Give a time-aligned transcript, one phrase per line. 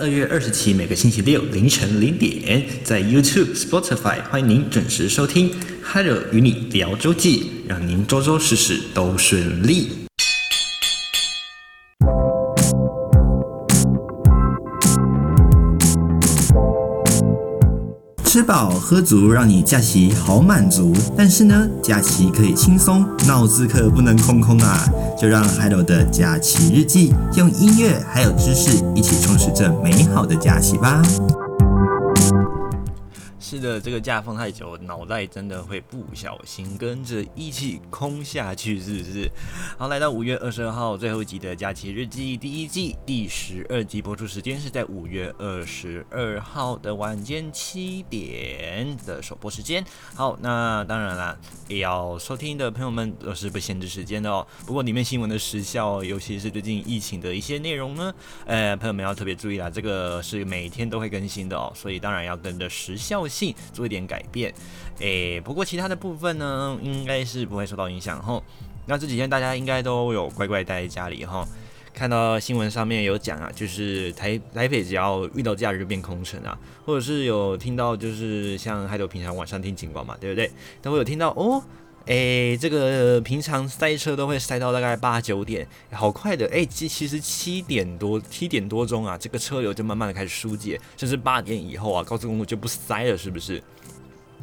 [0.00, 5.52] 二月二十七每个星期六凌晨零点，在 YouTube、Spotify 欢迎您准时收听。
[5.82, 9.99] Hello，与你聊周记，让您周周事事都顺利。
[18.60, 20.92] 好喝足，让你假期好满足。
[21.16, 24.86] 但是呢，假期可以轻松，脑子可不能空空啊！
[25.18, 31.00] 就让 Hello 的假期日记用音乐还有知识一起充实这美好的假期吧。
[33.60, 39.30] 的，这个假放太久，脑袋真的会不小心跟着一起空下去，是不是？
[39.76, 49.84] 好，来到五月二十二号最后一集的假期日记第一季第十二集播出时间是在五月二十二号的晚间七点的首播时间。
[50.14, 51.36] 好，那当然啦，
[51.68, 54.46] 也要收听的朋友们都是不限制时间的哦。
[54.66, 58.14] 不过里面新闻的时效，尤其是最近疫情的一些内容呢，
[58.46, 63.49] 呃，朋友们要特别注意啦，这个是每天都会更新的哦，所以当然要跟着时效性。
[63.72, 64.52] 做一点改变，
[64.98, 68.42] 诶，不过其他的部分呢，应该是不会受到影响吼。
[68.86, 71.46] 那这几天大家应该都有乖乖待在家里哈。
[71.92, 76.56] 看到新闻上面有讲啊，就是台台北只要遇到假日就变空城啊，
[76.86, 80.50] 或者是有听到就是像还有平常晚上听警报嘛，对不对？
[80.80, 81.62] 都会有听到哦。
[82.06, 86.46] 诶，这个平常塞车都会塞到大概八九点，好快的。
[86.46, 93.62] 诶，其其实七点多七点多钟啊，这个车流就慢慢的开始疏解，甚至八点以后啊，高速公路就不塞了，是不是？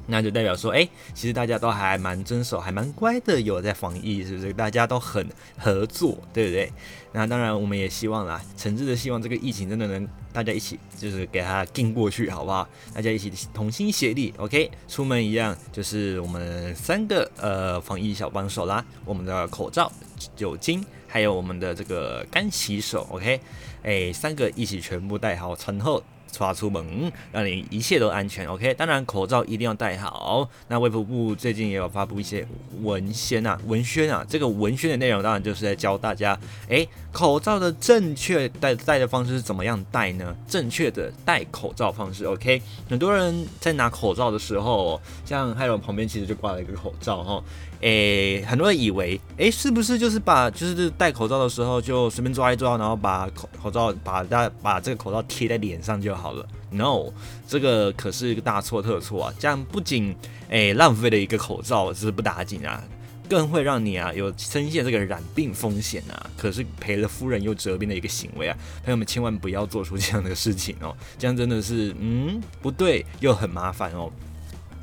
[0.10, 4.54] 那就代表说，诶，其实大家都还蛮遵守，还蛮乖的，有在防疫，是不是？
[4.54, 6.72] 大家都很合作，对不对？
[7.18, 12.70] 那当然，我们也希望啦，诚挚的希望这个疫情真的能大家一起，就是给它撑过去，好不好？
[12.94, 14.70] 大家一起同心协力，OK？
[14.88, 19.92] 出门一样，就是我们三个呃防疫小帮手啦，我们的口罩、
[20.36, 23.40] 酒精，还有我们的这个干洗手，OK？
[23.82, 26.04] 哎，三个一起全部戴好，穿后。
[26.32, 28.74] 刷出门，让你一切都安全，OK？
[28.74, 30.50] 当然，口罩一定要戴好。
[30.68, 32.48] 那卫福部最近也有发布一些
[32.82, 36.38] 文宣啊，文宣啊，这个文宣的内容当然就是在教大家，
[36.70, 40.36] 诶，口罩的正确戴戴的方式是怎么样戴呢？
[40.48, 42.62] 正确的戴口罩方式，OK？
[42.90, 47.44] 很多人在拿口罩的时候，像还有旁边其实就挂了一个口罩哈。
[47.82, 57.12] 诶，很多人以为，诶，是不是就是把就是戴口罩的时候就随便抓一抓，然后把口口罩把大把这个口罩贴在脸上就好了？No，
[57.48, 59.34] 这个可是一个大错特错啊！
[59.40, 60.16] 这样不仅
[60.50, 62.84] 诶浪费了一个口罩，这是不打紧啊，
[63.30, 66.30] 更会让你啊有深陷这个染病风险啊！
[66.36, 68.58] 可是赔了夫人又折兵的一个行为啊！
[68.84, 74.12] 朋友们千万不要做出这样的事情哦，这样真的是嗯不对又很麻烦哦。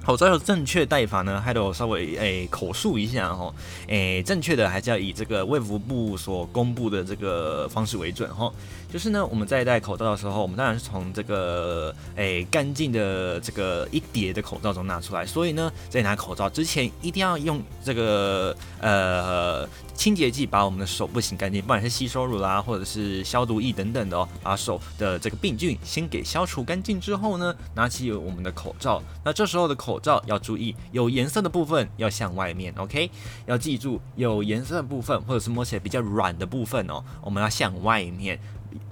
[0.05, 3.51] 口罩的正确戴法呢，还得稍微诶、口述一下哈，
[3.89, 8.53] 诶、正确的还是要以这个卫福部所公布的这个方式为准哈。
[8.95, 33.11] 就是呢，我们在戴口罩的时候，我们当然是从这个诶干净的这个一叠的口罩中拿出来，所以呢，在拿口罩之前一定要用这个呃清洁剂把我们的手部洗干净，不管是吸收乳啦，或者是消毒液等等的哦，把手的这个病菌先给消除干净之后呢，拿起我们的口罩，那这时候的口罩要注意，有颜色的部分要向外面，OK？
[33.47, 38.39] 要记住，有颜色的部分或者是摸起来比较软的部分哦，我们要向外面。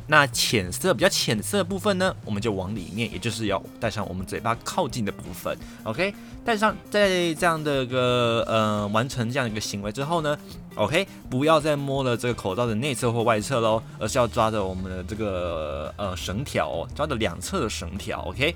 [0.07, 6.15] 那浅色比较浅色的部分呢，我们就往里面，也就是要戴上我们嘴巴靠近的部分，OK？
[6.45, 10.37] 戴上，在这样的一个呃完成这样一个行为之后呢
[10.75, 11.07] ，OK？
[11.31, 18.55] 不要再摸了这个口罩的内侧或外侧喽，而是要抓着我们的这个呃绳条哦，抓着两侧的绳条，OK？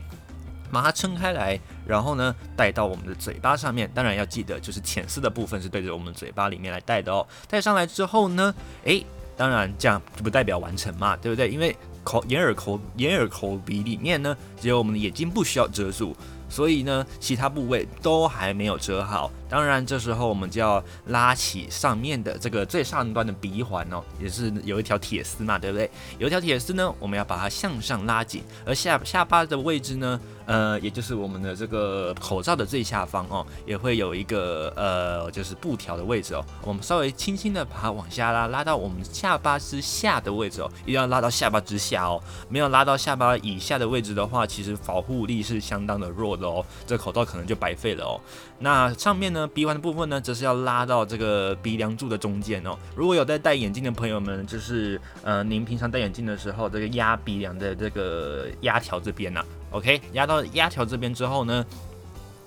[0.69, 3.89] 把它撑开来，然后呢，戴到我们的嘴巴上面。
[3.95, 7.25] 当然要记得，就是浅色的部分是对着我们嘴巴里面来戴的哦。
[7.49, 8.53] 戴上来之后呢，
[8.83, 11.49] 诶，当然这样就不代表完成嘛，对不对？
[11.49, 16.17] 因为口、眼耳口、眼耳口鼻里面呢，只有我们的眼睛不需要遮住。
[16.49, 19.31] 所以呢，其他部位都还没有遮好。
[19.49, 25.89] 当然，这时候我们就要拉起上面的这个最上端的鼻环哦，也是有一条铁丝嘛，对不对？
[26.19, 28.43] 有一条铁丝呢，我们要把它向上拉紧。
[28.65, 36.45] 而下下巴的位置呢，呃，也就是我们的这个口罩的最下方哦，也会有一个呃，就是布条的位置哦。
[36.63, 42.21] 我们稍微轻轻的把它往下拉，拉到我们下巴之下的位置哦，一定要拉到下巴之下哦。
[42.49, 46.47] 没有拉到下巴以下的位置的话，其实保护力是相当的弱的。
[46.47, 48.21] 哦，这口罩可能就白费了哦。
[48.59, 52.77] 那上面呢，鼻环的部分呢，则是要拉到这个鼻梁柱的中间哦。
[52.95, 61.65] 如果有在戴眼镜的朋友们，就是呃，您平常戴眼镜的时候，这个压鼻梁的这个压条这边呐，啊，OK，压到压条这边之后呢。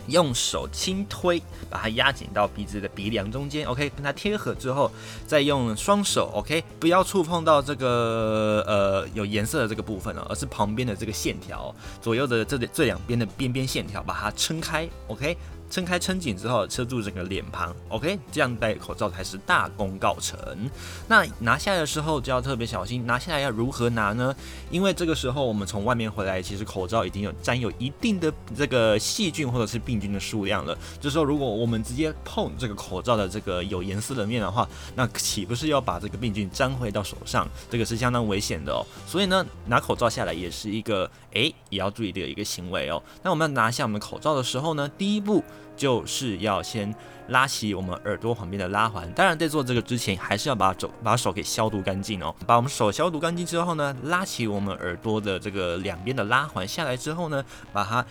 [0.07, 1.39] 用手轻推，
[1.69, 4.91] 把它压紧到鼻子的鼻梁中间，OK，跟它贴合之后，
[5.27, 11.71] 再用双手，OK，不要触碰到这个呃有颜色的这个部分哦，而是旁边的这个线条，
[12.01, 15.37] 左右的这这两边的边边线条，把它撑开，OK。
[15.69, 20.37] 撑开撑紧之后，遮住整个脸庞，OK，这样戴口罩才是大功告成。
[21.07, 24.35] 那拿下来的时候就要特别小心，拿下来要如何拿呢？
[24.71, 30.75] 因为这个时候我们从外面回来，其实口罩已经有沾有一定的这个细菌或者是病菌的数量了。
[30.99, 37.47] 这时候如果我们直接碰这个口罩的这个有颜色的面的话，那岂不是要把这个病菌沾回到手上？
[37.69, 38.83] 这个是相当危险的哦。
[39.05, 43.01] 所以呢，拿口罩下来也是一个诶，也要注意的一个行为哦。
[43.21, 45.43] 那我们要拿下我们口罩的时候呢，第一步。
[45.75, 46.93] 就是要先
[47.29, 52.35] 拉起我们耳朵旁边的拉环，当然在做这个之前，还是要把手把手给消毒干净哦。
[52.45, 58.05] 把我们手消毒干净之后呢，拉起我们耳朵的这个两边的拉环下来之后呢，把它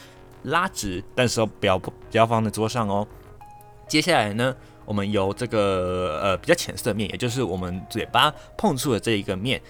[0.45, 3.07] 拉直，但是不要不要放在桌上哦。
[3.87, 4.55] 接下来呢，
[4.85, 9.61] 我们由这个呃比较浅色的面，也就是我们嘴巴碰触的这一个面，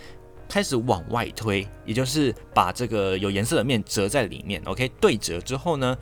[0.48, 5.96] 开始往外推，也就是把这个有颜色的面折在里面，OK，对折之后呢，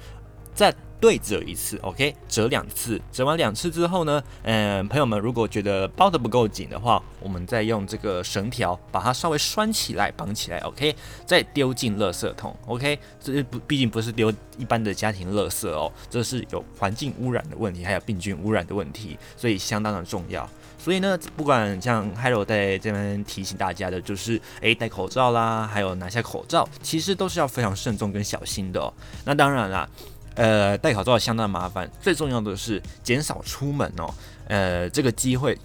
[0.53, 0.75] 再。
[1.01, 10.95] 对折一次，OK，折两次，折完两次之后呢，嗯，朋友们如果觉得包得不够紧的话，我们再用这个绳条把它稍微拴起来，绑起来，OK，
[11.27, 20.49] 再丢进垃圾桶，OK，这不毕竟不是丢一般的家庭垃圾哦，这是有环境污染的问题，还有病菌污染的问题，所以相当的重要。
[20.79, 28.93] 所以呢，不管像 Hello 在这边提醒大家的，就是诶，戴口罩啦，还有拿下口罩，其实都是要非常慎重跟小心的哦。
[29.25, 29.89] 那当然啦。
[30.37, 34.15] 呃，戴口罩相当麻烦，最重要的是减少出门哦。
[34.47, 35.59] 呃，这个机会。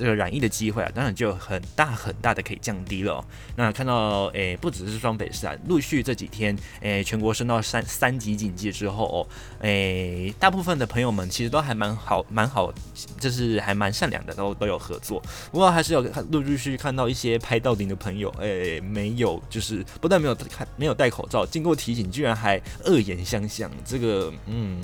[0.00, 3.22] 这个染疫的机会啊，当然就很大很大的可以降低了。
[3.54, 9.28] 那看到诶，不只是双北市啊，陆续这几天诶，全国升到三三级警戒之后哦，
[9.60, 12.72] 诶，大部分的朋友们其实都还蛮好，蛮好，
[13.18, 15.22] 就是还蛮善良的，都都有合作。
[15.52, 16.00] 不过还是有
[16.30, 24.80] 陆陆续续看到一些拍到顶的朋友，诶，没有，就是不但没有看没有戴口罩，经过提醒居然还恶言相向，这个嗯。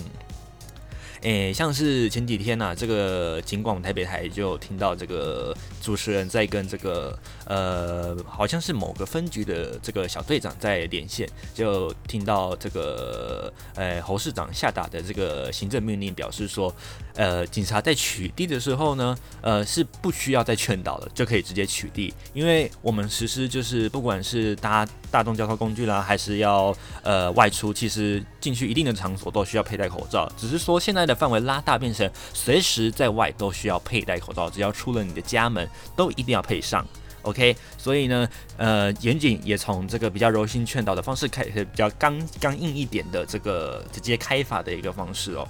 [1.22, 16.72] 诶、像是前几天呐、这个警广台北台就听到这个主持人在跟这个呃，好像是某个分局的这个小队长在连线，就听到这个呃侯市长下达的这个行政命令，表示说，
[17.16, 26.72] 呃，警察在取缔的时候呢，呃，是不需要再劝导了，就可以直接取缔，因为我们实施就是不管是搭大众交通工具啦，还是要
[27.02, 31.16] 呃外出，其实进去一定的场所都需要佩戴口罩，只是说现在的。
[31.16, 35.66] 范围拉大，变成随时在外都需要佩戴口罩，只要出了你的家门，
[35.96, 36.86] 都一定要配上。
[37.26, 45.46] OK，所以呢，呃，严谨也从这个比较柔性劝导的方式开，比较刚刚硬一点的这个直接开罚的一个方式哦。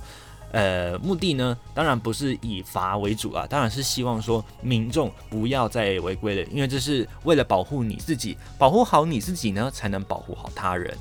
[0.53, 10.97] 呃，目的呢，当然不是以罚为主啊，当然是希望说民众不要再违规了，因为这是为了保护你自己，保护好你自己呢，才能保护好他人。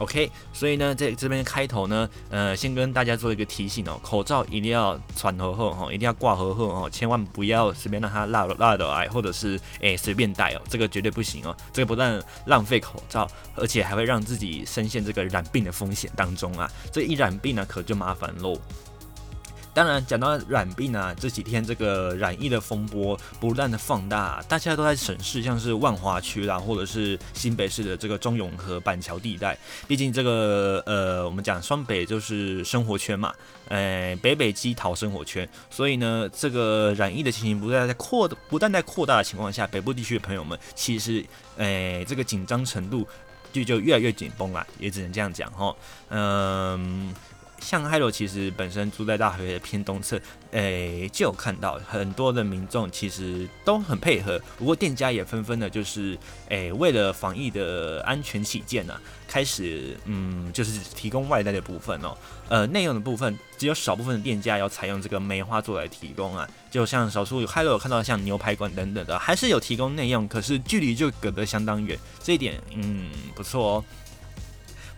[0.00, 18.58] OK，所以呢，在这边开头呢，呃，先跟大家做一个提醒哦，口罩一定要穿好后哈，一定要挂好后哈，千万不要随便让它落落的来，或者是诶随便戴哦，这个绝对不行哦，这个不但浪费口罩，而且还会让自己深陷这个染病的风险当中啊，这一染病呢，可就麻烦喽。
[19.72, 29.56] 当然，讲到染病啊，这几天这个染疫的风波不断的放大，大家都在审视，像是万华区啦，或者是新北市的这个中永和板桥地带。
[29.86, 33.32] 毕竟这个呃，我们讲双北就是生活圈嘛，
[33.68, 41.24] 呃，北北基桃生活圈，所以呢，这个染疫的情形不断在扩，不断在扩大的情况下，北部地区的朋友们其实，
[41.56, 43.06] 呃，这个紧张程度
[43.52, 45.74] 就就越来越紧绷了，也只能这样讲哈，
[46.08, 47.14] 嗯。
[47.60, 50.20] 像 Hello 其实本身住在大河的偏东侧，
[50.52, 62.16] 诶、就有看到很多的民众其实都很配合，不过店家也纷纷的，就是诶、为了防疫的安全起见呢、啊，开始嗯，就是提供外带的部分哦，
[62.48, 73.84] 呃，内用的部分只有少部分的店家要采用这个梅花座来提供啊，就像少数 Hello 有看到像牛排馆等等的，还是有提供内用，可是距离就隔得相当远，这一点嗯不错哦。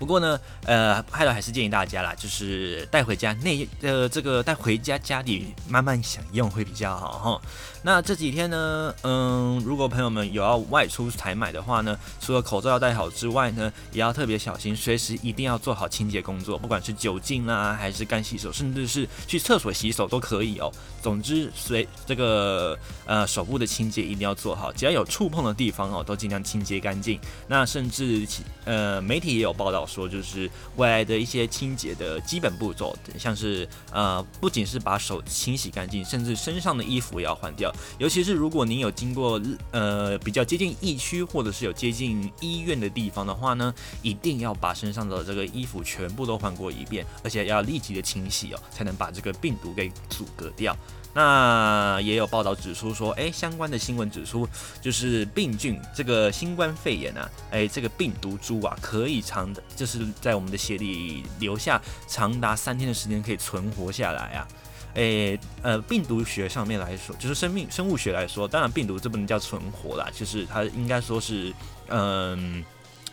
[0.03, 7.41] 不过呢，呃，还有还是建议大家啦，就是带回家内呃这个带回家家里慢慢享用会比较好哈。
[7.85, 20.73] 那这几天呢，嗯，如果朋友们有要外出采买的话呢，除了口罩要戴好之外呢，也要特别小心，随时一定要做好清洁工作，不管是酒精啦，还是干洗手，甚至是去厕所洗手都可以哦。
[21.01, 27.21] 总之，随这个呃手部的清洁一定要做好，只要有触碰的地方哦，都尽量清洁干净。
[27.47, 28.27] 那甚至
[28.65, 29.87] 呃媒体也有报道。
[29.93, 37.71] 说，就是未来的一些清洁的基本步骤，像是呃，不仅是把手清洗干净，甚至身上的衣服也要换掉。
[37.99, 50.75] 尤其是如果您有经过呃比较接近疫区或者是有接近医院的地方的话呢，一定要把身上的这个衣服全部都换过一遍，而且要立即的清洗哦，才能把这个病毒给阻隔掉。
[51.14, 54.49] 那也有报道指出说，哎，相关的新闻指出，
[54.81, 64.49] 就是病菌这个新冠肺炎啊，哎，这个病毒株啊，可以长的，就是在我们的血里留下长达三天的时间，可以存活下来啊。
[64.95, 71.52] 诶，呃，病毒学上面来说，就是生命生物学来说，当然病毒这不能叫存活啦，就是它应该说是，
[71.88, 72.64] 嗯。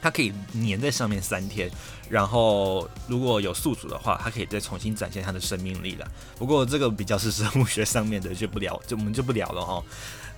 [0.01, 1.69] 它可以粘在上面三天，
[2.09, 6.07] 然后如果有宿主的话，它可以再重新展现它的生命力了。
[6.37, 9.83] 不过这个比较是生物学上面的，就不聊，就我们就不聊了哈。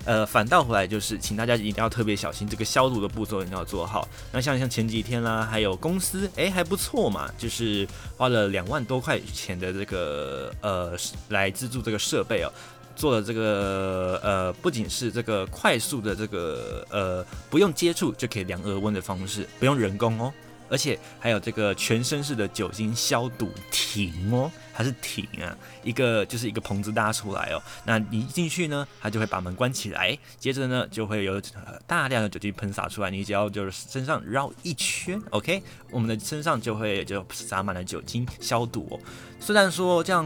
[0.03, 4.07] 呃，反倒回来就是，请大家一定要特别小心这个消毒的步骤一定要做好。
[4.31, 7.87] 那像像前几天啦，还有公司，哎，还不错嘛，就是
[8.17, 10.97] 花了两万多块钱的这个呃
[11.29, 12.51] 来资助这个设备哦。
[12.95, 20.33] 做的这个呃，不仅是这个快速的这个呃，不用接触就可以量额温的方式，不用人工哦。
[20.69, 27.61] 而且还有这个全身式的酒精消毒亭哦，它是亭啊，一个就是一个棚子搭出来哦。
[27.85, 31.41] 那你一进去呢，它就会把门关起来，接着呢就会有
[31.85, 38.99] 大量的酒精喷洒出来，你只要就是身上绕一圈，OK，我们的身上就会就洒满了酒精消毒。
[39.39, 40.25] 虽然说这样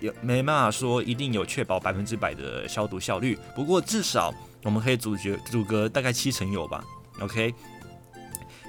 [0.00, 6.84] 也没办法说一定有确保百分之百的消毒效率，不过至少我们可以阻绝阻隔大概七成有吧
[7.20, 7.54] ，OK。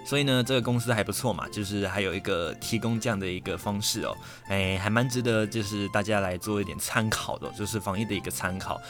[0.08, 4.16] 所以呢，这个公司还不错嘛，就是还有一个提供这样的一个方式哦，
[4.48, 8.82] 哎，还蛮值得，就是大家来做一点参考的，就是防疫的一个参考。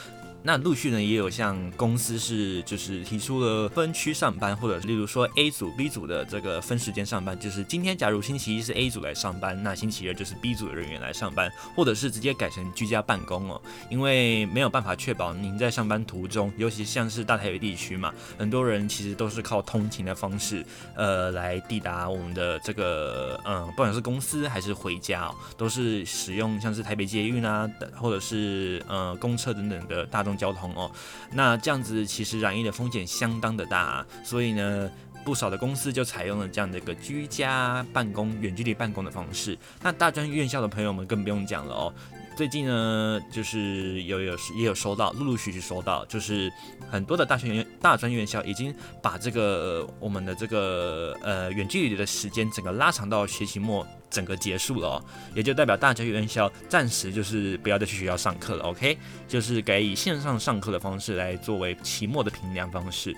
[0.47, 30.36] 那陆续呢，也有像公司是就是提出了分区上班，或者例如说 A 组、B 组的这个分时间上班，就是今天假如星期一是 A 组来上班，那星期二就是 B 组的人员来上班，或者是直接改成居家办公哦，因为没有办法确保您在上班途中，尤其像是大台北地区嘛，很多人其实都是靠通勤的方式，呃，来抵达我们的这个嗯，不管是公司还是回家哦，都是使用像是台北捷运啊，或者是呃公车等等的大众。
[30.37, 30.91] 交通哦，
[31.31, 34.89] 那这样子其实染疫的风险相当的大啊，所以呢，
[35.25, 39.57] 不少的公司就采用了这样的一个居家办公、远距离办公的方式。
[39.81, 41.93] 那大专院校的朋友们更不用讲了哦。
[42.37, 46.53] 最近呢，就是有有也有收到，陆陆续续收到，就是
[46.87, 55.03] 很多的大学院、大专院校已经把这个我们的这个呃远距离的时间整个拉长到学期末整个结束了哦，
[55.35, 58.97] 也就代表大专院校暂时就是不要再去学校上课了，OK，
[59.27, 63.15] 就是改以线上上课的方式来作为期末的评量方式。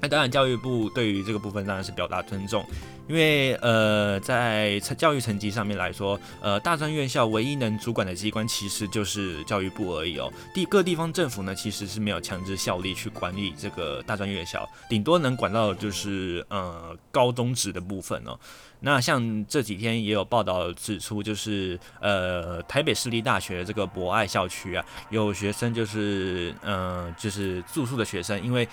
[0.00, 2.64] 那当然，教育部对于这个部分当然是表达尊重，
[3.08, 10.32] 因为呃，在教育层级上面来说，呃，大专院校唯一能主管的机关其实就是教育部而已哦。
[10.54, 18.38] 地各地方政府呢，其实是没有强制效力去管理这个大专院校，顶多能管到就是呃高中职的部分哦。
[18.80, 28.68] 那像这几天也有报道指出，就是呃台北市立大学这个博爱校区啊，有学生就是呃就是住宿的学生，因为。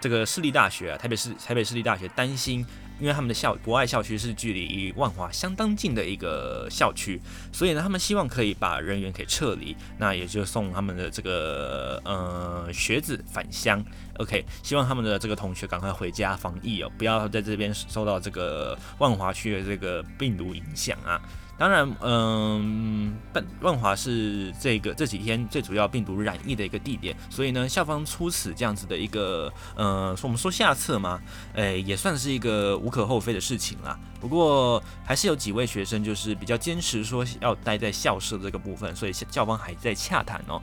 [0.00, 2.58] 这个市立大学啊，台北市台北市立大学担心，
[3.00, 7.18] 因为他们的校博爱校区是距离万华相当近的一个校区，
[7.50, 13.82] 所以呢，他们希望可以把人员给撤离，那也就送他们的这个呃学子返乡。
[14.18, 21.20] OK，希望他们的这个同学赶快回家防疫哦，不要在这边受到这个万华区的这个病毒影响啊。
[21.56, 31.20] 当然，嗯，万万华是这个这几天最主要病毒染疫的一个地点，所以呢，校方出此这样子的一个，呃，说我们说下策嘛，
[31.54, 33.96] 诶，也算是一个无可厚非的事情啦。
[34.20, 40.60] 不过，还是有几位学生就是比较坚持说要待在校舍这个部分，所以校方还在洽谈哦。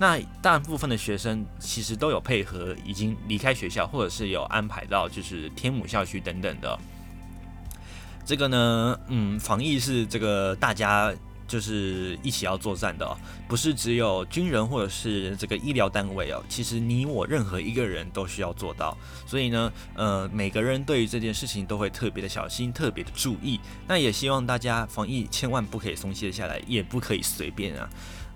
[0.00, 6.78] 那大部分的学生其实都有配合，已经离开学校，或者是有安排到就是天母校区等等的。
[8.24, 11.12] 这个呢，嗯，防疫是这个大家
[11.46, 13.14] 就是一起要作战的哦，
[13.46, 18.96] 不是只有军人或者是这个医疗单位哦，其实你我任何一个人都需要做到。
[19.26, 23.60] 所以呢，呃，每个人对于这件事情都会特别的小心，特别的注意。
[23.86, 27.86] 那也希望大家防疫千万不可以松懈下来，也不可以随便啊。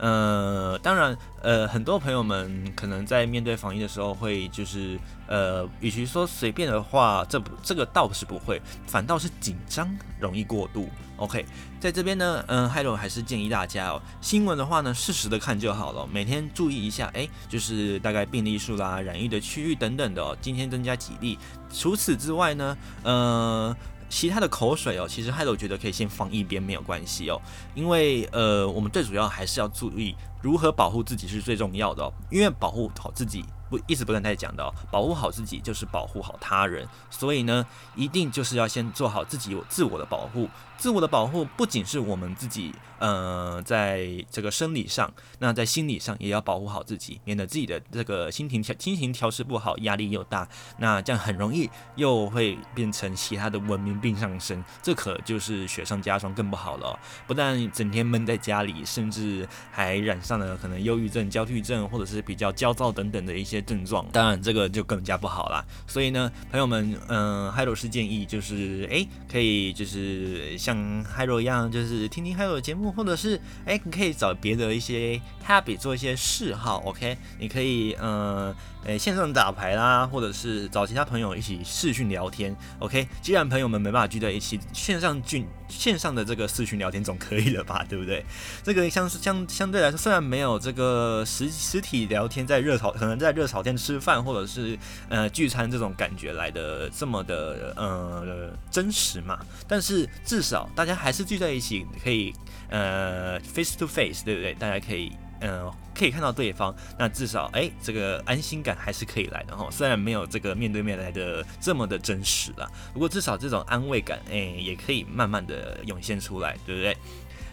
[0.04, 4.98] 呃，当然，呃，很多朋友们可能在面对防疫的时候会就是。
[5.26, 9.88] 呃，与其说随便的话，这不这个倒是不会，反倒是紧张，
[10.20, 10.86] 容易过度。
[11.16, 11.46] OK，
[11.80, 21.38] 在这边呢，嗯，，Hello，还是建议大家哦，新闻的话呢，适时的看就好了，每天注意一下，哎，就是大概病例数啦、染疫的区域等等的哦，今天增加几例。
[21.72, 23.74] 除此之外呢，呃，
[24.08, 27.40] 其他的口水哦，其实害得我觉得可以先放一边，没有关系哦，
[27.74, 33.44] 因为呃，我们最主要还是要注意如何保护自己是最重要的哦，因为保护好自己。
[33.68, 40.48] 不，一直不断在讲的，保护好自己就是保护好他人，所以呢，一定就是要先做好自己有自我的保护。
[40.76, 50.46] 自我的保护不仅是我们自己，呃，在这个生理上，那在心理上也要保护好自己，免得自己的这个心情调心情调适不好，压力又大，
[50.78, 56.98] 那这样很容易又会变成其他的文明病上升，这可就是雪上加霜，更不好了。
[57.26, 65.64] 不但整天闷在家里，甚至还染上了可能忧郁症、焦虑症，或者是比较焦躁等等的一些症状，当然这个就更加不好啦。
[65.88, 70.84] 所以呢，朋友们，嗯、呃，Hiro 是建议就是，诶，可以就是像。
[70.84, 77.16] 嗯，Hiro 一样，就是听听 Hiro 的节目，或者是哎，你可以找别的一些 habit 做一些嗜好，OK？
[77.38, 78.54] 你可以嗯，
[78.84, 83.08] 诶，线上打牌啦，或者是找其他朋友一起视讯聊天，OK？
[83.22, 87.84] 既然朋友们没办法聚在一起，线上聚线上的这个视讯聊天总可以了吧？
[87.88, 88.24] 对不对？
[88.62, 94.78] 这个相相相对来说，虽然没有这个实实体聊天在热炒，可能在热炒店吃饭或者是
[95.08, 100.68] 呃聚餐这种感觉来的这么的呃真实嘛，但是至少。
[100.74, 102.32] 大家还是聚在一起，可以
[102.68, 104.54] 呃 face to face，对不对？
[104.54, 109.68] 大家可以呃可以看到对方，那至少哎，这个安心感还是可以来的哈。
[109.70, 116.96] 虽然没有这个面对面来的这么的真实啦，不过至少这种安慰感哎也可以慢慢的涌现出来，对不对？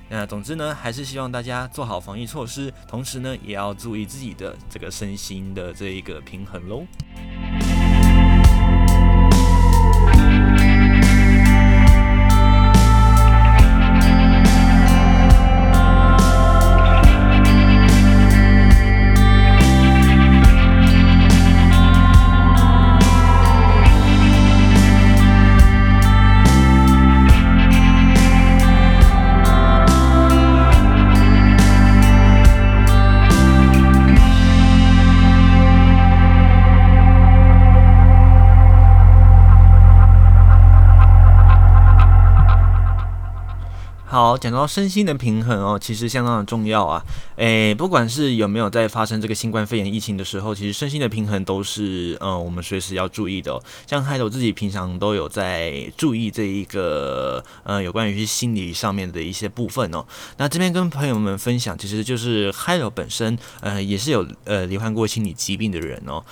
[0.10, 6.86] 那总之呢，还是希望大家做好防疫措施，同时呢也要注意自己的这个身心的这一个平衡喽。
[44.32, 47.04] 好，讲到身心的平衡哦，其实相当的重要啊。
[47.36, 53.62] 诶，不管是有没有在发生这个新冠肺炎疫情的时候，其实身心的平衡都是呃我们随时要注意的哦。
[53.86, 60.06] 像 Hiro 自己平常都有在注意这一个呃有关于心理上面的一些部分哦。
[60.38, 66.24] 那这边跟朋友们分享，其实就是 Hiro 本身呃也是有呃罹患过心理疾病的人哦。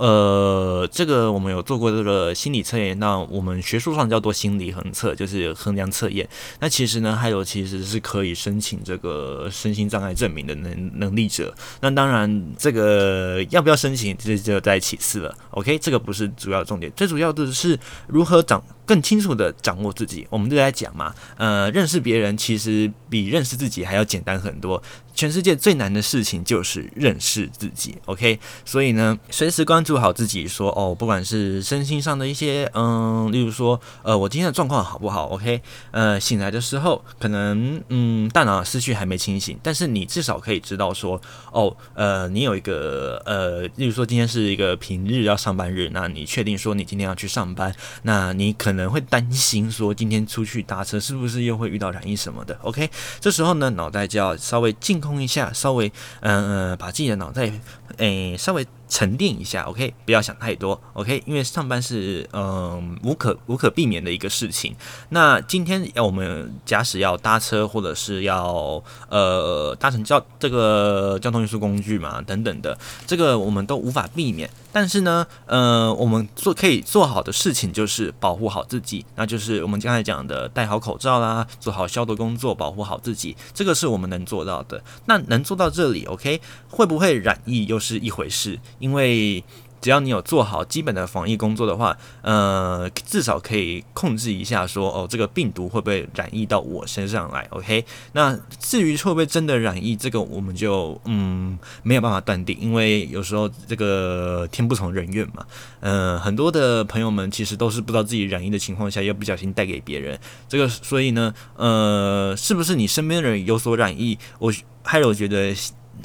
[0.00, 6.26] 呃，这个我们有做过这个心理测验，那我们学术上叫做心理衡测，就是衡量测验。
[6.58, 11.54] 那其实呢，还有其实是可以申请这个身心障碍证明的能能力者。
[11.82, 15.36] 那当然，这个要不要申请，这就在其次了。
[15.50, 18.62] OK，这个不是主要重点，最主要的是如何长。
[18.90, 24.82] 更清楚地掌握自己，我们就在讲嘛，呃，认识别人其实比认识自己还要简单很多。
[25.14, 28.40] 全世界最难的事情就是认识自己，OK？
[28.64, 35.60] 所以呢，随时关注好自己说，说哦，不管是身心上的一些，嗯，例如说，呃，我今天的状况好不好？OK？
[35.90, 41.20] 呃，醒来的时候可能，嗯，大脑思绪还没清醒，但是你至少可以知道说，
[41.52, 47.72] 哦，呃，你有一个，呃，例如说今天是一个平日要上班日，那你确定说你今天要去上班，
[48.02, 48.79] 那你可能。
[48.80, 52.88] 可能会担心说，今天出去搭车是不是又会遇到染疫什么的？OK，
[53.20, 57.52] 这时候呢，脑袋就要稍微净空一下，稍微嗯嗯、把自己的脑袋
[57.98, 58.66] 诶稍微。
[58.90, 64.74] 沉淀一下，OK，不要想太多，OK，因为上班是嗯、无可无可避免的一个事情。
[65.10, 72.76] 那今天要我们假使要搭车，或者是要呃搭乘交这个交通运输工具嘛，等等的，
[73.06, 74.50] 这个我们都无法避免。
[74.72, 84.82] 但是呢，呃，我们做可以做好的事情就是保护好自己，那就是我们刚才讲的戴好口罩啦，做好消毒工作，保护好自己，这个是我们能做到的。
[85.06, 88.58] 那能做到这里，OK，会不会染疫又是一回事。
[88.80, 89.44] 因为
[89.80, 105.46] 只要你有做好基本的防疫工作的话，呃，至少可以控制一下说，哦，这个病毒会不会染疫到我身上来？OK，那至于会不会真的染疫，这个我们就嗯没有办法断定，因为有时候这个天不从人愿嘛。
[105.80, 110.20] 呃，很多的朋友们其实都是不知道自己染疫的情况下，又不小心带给别人。
[110.46, 114.18] 这个所以呢，呃，是不是你身边的人有所染疫？
[114.38, 115.54] 我还有觉得。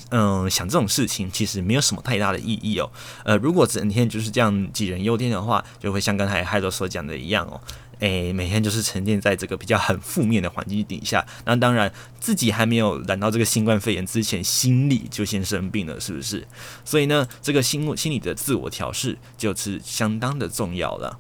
[0.10, 2.92] 嗯，想这种事情其实没有什么太大的意义哦。
[3.24, 7.60] 呃，如果整天就是这样杞人忧天的话，就会像刚才海罗所讲的一样哦。
[8.00, 11.26] 诶，每天就是沉淀在这个比较很负面的环境底下。
[11.46, 16.46] 那当然，自己还没有染到这个新冠肺炎之前，心理就先生病了，是不是？
[16.84, 21.18] 所以呢，这个心心理的自我调试就是相当的重要了。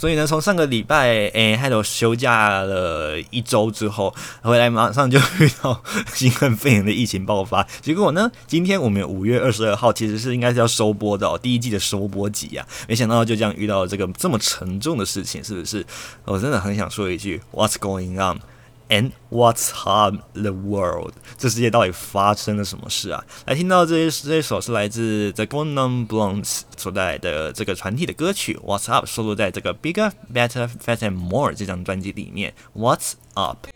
[0.00, 5.84] 所以呢，从上个礼拜诶，还有休假了一周之后，回来马上就遇到
[6.14, 7.62] 新冠肺炎的疫情爆发。
[7.82, 15.84] 结果呢，今天我们五月二十二号其实是应该是要收播的哦，第一季的收播集呀、啊，没想到就这样遇到了这个这么沉重的事情，是不是？
[16.24, 18.40] 我真的很想说一句，What's going on？
[18.89, 21.13] on？And what's up the world？
[21.37, 23.23] 这世界到底发生了什么事啊？
[23.45, 32.53] 来听到这一这一首是来自 The Four Non Blondes 所带来的这个团体的歌曲 What's Up，收录在这个 Bigger Better Faster and More 这张专辑里面。
[32.75, 33.67] What's Up？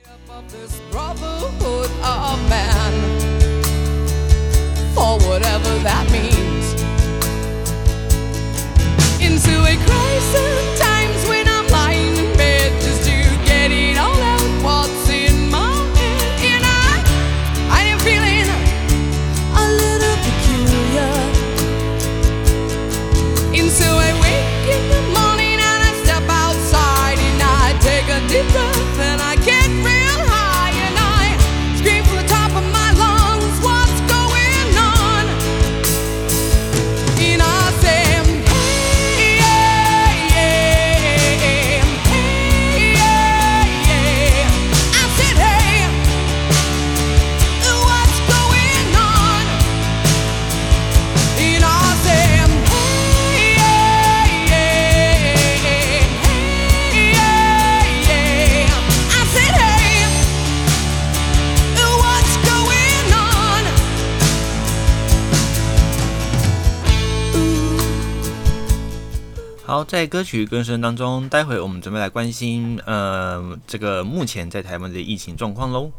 [70.06, 75.90] 歌曲歌声当中，待会我们准备来关心，呃，这个目前在台湾的疫情状况喽。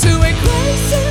[0.00, 1.09] 新冠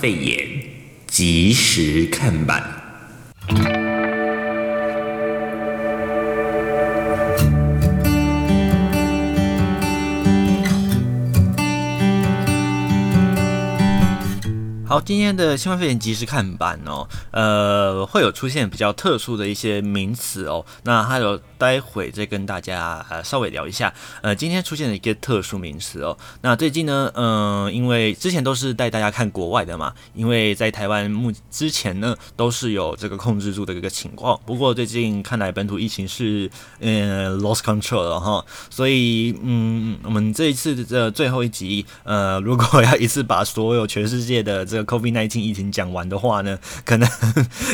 [0.00, 0.48] 肺炎
[1.06, 2.59] 及时看吧。
[15.10, 20.64] 今天的新冠肺炎即时看版哦，呃，会有出现比较特殊的一些名词哦。
[20.84, 23.92] 那还有待会再跟大家呃稍微聊一下。
[24.22, 26.16] 呃，今天出现了一个特殊名词哦。
[26.42, 34.38] 那最近呢，嗯、呃，因为之前都是带大家看国外的嘛，因为在台湾目之前呢都是有这个控制住的一个情况。
[34.46, 47.08] 不过最近看来本土疫情是呃 lost control 了哈，所以嗯，我们这一次的最后一集，呃，如果要一次把所有全世界的这个 COVID-19 疫情讲完的话呢，可能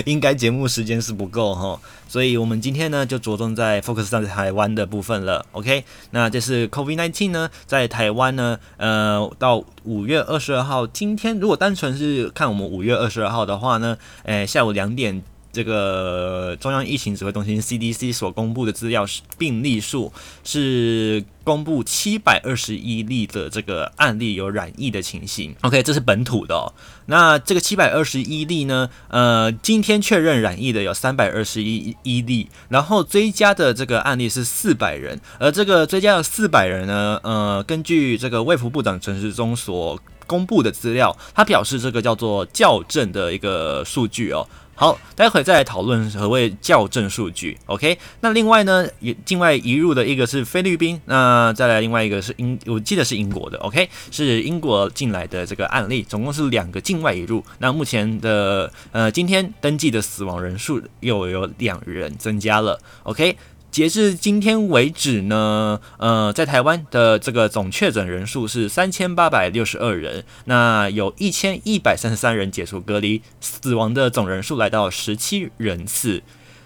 [0.04, 5.44] 应该节目时间是不够哈，所以我们今天呢就着重在 focus 在台湾的部分了。
[5.52, 15.22] OK，那这是 COVID-19 呢，在台湾呢，呃，到五月二十二号，今天如果单纯是看我们五月二十二号的话呢，诶，下午两点。
[15.56, 20.12] 这个中央疫情指挥中心 CDC 所公布的资料是病例数
[20.44, 25.56] 是公布七百二十一例的这个案例有染疫的情形。
[25.62, 26.74] OK，这是本土的哦。
[27.06, 44.46] 那这个七百二十一例呢，呃，今天确认染疫的有三百二十一一例，然后追加的这个案例是四百人，而这个追加的四百人呢，呃，根据这个卫福部长陈时中所公布的资料，他表示这个叫做校正的一个数据哦。
[44.78, 47.56] 好，待会再来讨论何谓校正数据。
[47.64, 53.56] OK，那另外呢，也境外移入的一个是菲律宾，那再来另外一个是英，我记得是英国的。
[53.60, 57.42] OK，是英国进来的这个案例，总共是两个境外移入。
[57.58, 62.78] 那目前的呃，今天登记的死亡人数又有两人增加了。
[63.04, 63.34] OK。
[63.76, 76.22] 截至今天为止呢，呃，在台湾的这个总确诊人数是三千八百六十二人，那有一千一百三十三人解除隔离，死亡的总人数来到十七人次。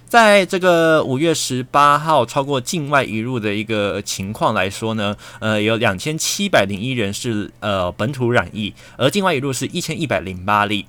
[0.06, 10.86] 在这个五月十八号超过境外移入的一个情况来说呢，呃，有两千七百零一人是呃本土染疫，而境外移入是一千一百零八例。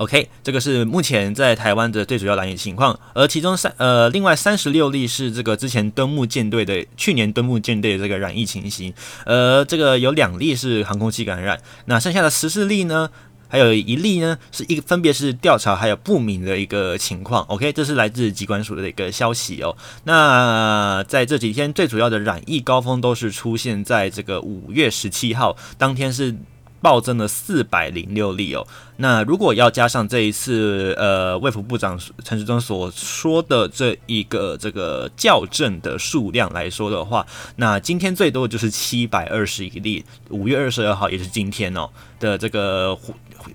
[0.00, 8.94] OK，这个是目前在台湾的最主要染疫情况，而其中三呃，另外三十六例是这个之前敦睦舰队的去年敦睦舰队的这个染疫情形，
[9.26, 13.10] 而这个有两例是航空器感染，那剩下的十四例呢，
[13.46, 17.44] 还有一例呢是一个分别是调查还有不明的一个情况。
[17.48, 19.76] OK，这是来自机关署的一个消息哦。
[20.04, 26.34] 那在这几天最主要的染疫高峰都是出现在这个五月十七号当天是。
[26.80, 28.66] 暴增了四百零六例哦，
[28.96, 42.98] 那如果要加上这一次呃卫福部长陈时中所说的这一个这个校正的数量来说的话，那今天最多就是七百二十一例，五月二十二号也是今天哦的这个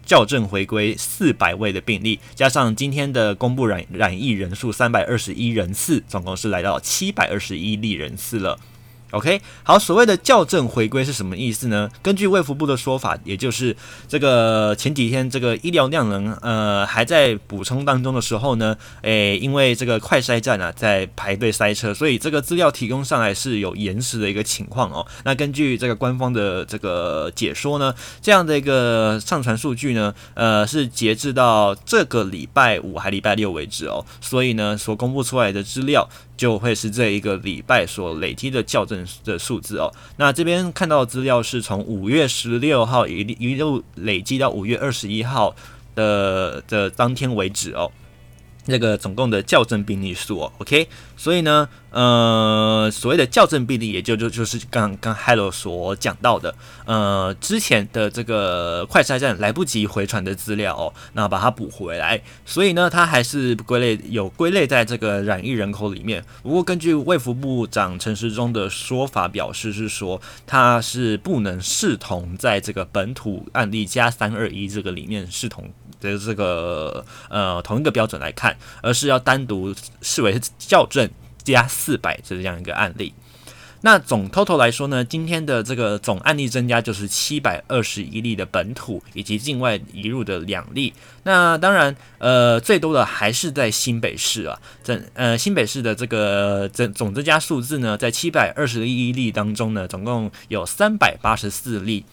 [0.05, 8.59] 校正回归四百位的病例，加上今天的公布染染疫人数三百二十一人次，总共是来到七百二十一例人次了。
[9.15, 11.89] OK，好，所谓的校正回归是什么意思呢？
[12.03, 13.73] 根据卫福部的说法，也就是
[14.09, 25.07] 这个前几天这个医疗量能呃还在补充当中的时候呢，诶，因为这个快筛站啊在排队塞车，所以这个资料提供上来是有延迟的一个情况哦。
[25.23, 36.05] 那根据这个官方的这个解说呢，这样的一个上传数据呢，呃，是截至到这个礼拜五还礼拜六为止哦，所以呢，所公布出来的资料。
[36.37, 39.91] 就会是这一个礼拜所累积的校正的数字哦。
[40.17, 45.55] 那这边看到的资料是从五月十六号一一路累积到五月二十一号
[45.95, 47.91] 的的当天为止哦。
[48.67, 66.23] 那个总共的校正病例数哦，OK，所以呢，呃，所谓的校正病例，也就就就是刚刚 Hello 所讲到的，呃，之前的这个快筛站来不及回传的资料哦，那把它补回来，所以呢，它还是归类有归类在这个染疫人口里面。
[66.41, 75.71] 不过根据卫福部长陈时中的说法表示是说，它是不能视同在这个本土案例加三二一这个里面视同。
[75.99, 81.09] 的这个呃同一个标准来看，而是要单独视为校正
[81.43, 83.13] 加四百这样一个案例。
[83.81, 90.91] 那总 total 来说呢，今天的这个总案例增加就是七百二十一例的本土以及境外移入的两例。
[91.21, 94.59] 那当然，呃，最多的还是在新北市啊。
[94.83, 102.05] 这呃新北市的这个增总增加数字呢，在七百二十一例当中呢，总共有三百八十四例。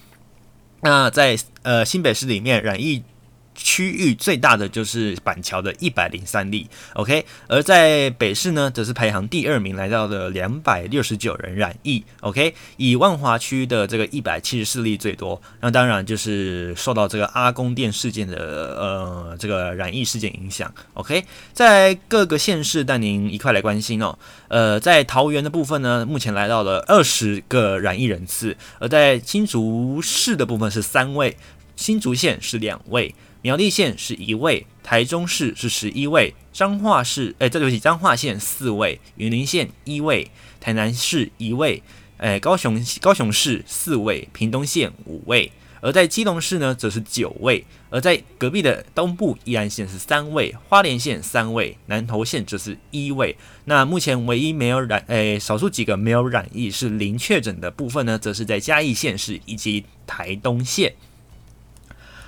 [0.82, 3.02] 那在呃新北市里面染疫。
[3.54, 31.36] 区域最大的就是板桥的一百零三例，OK，而在北市呢，则是排行第二名，来到了两百六十九人染疫，OK，以万华区的这个一百七十四例最多，那当然就是受到这个阿公店事件的呃这个染疫事件影响，OK，在各个县市带您一块来关心哦，呃，在桃园的部分呢，目前来到了二十个染疫人次，而在新竹市的部分是三位，
[31.76, 33.14] 新竹县是两位。
[33.42, 41.82] 苗栗县是一位，台中市是十一位，彰化市，哎，这对不起，彰化县四位，云林县一位，台南市一位，
[42.18, 45.50] 哎，高雄高雄市四位，屏东县五位，
[45.80, 53.36] 而在基隆市呢，则是九位，而在隔壁的东部宜兰县是三位，花莲县三位，南投县则是一位。
[53.64, 60.94] 那目前唯一没有染，哎，少数几个没有染疫是零确诊的部分呢，则是在嘉义县市以及台东县。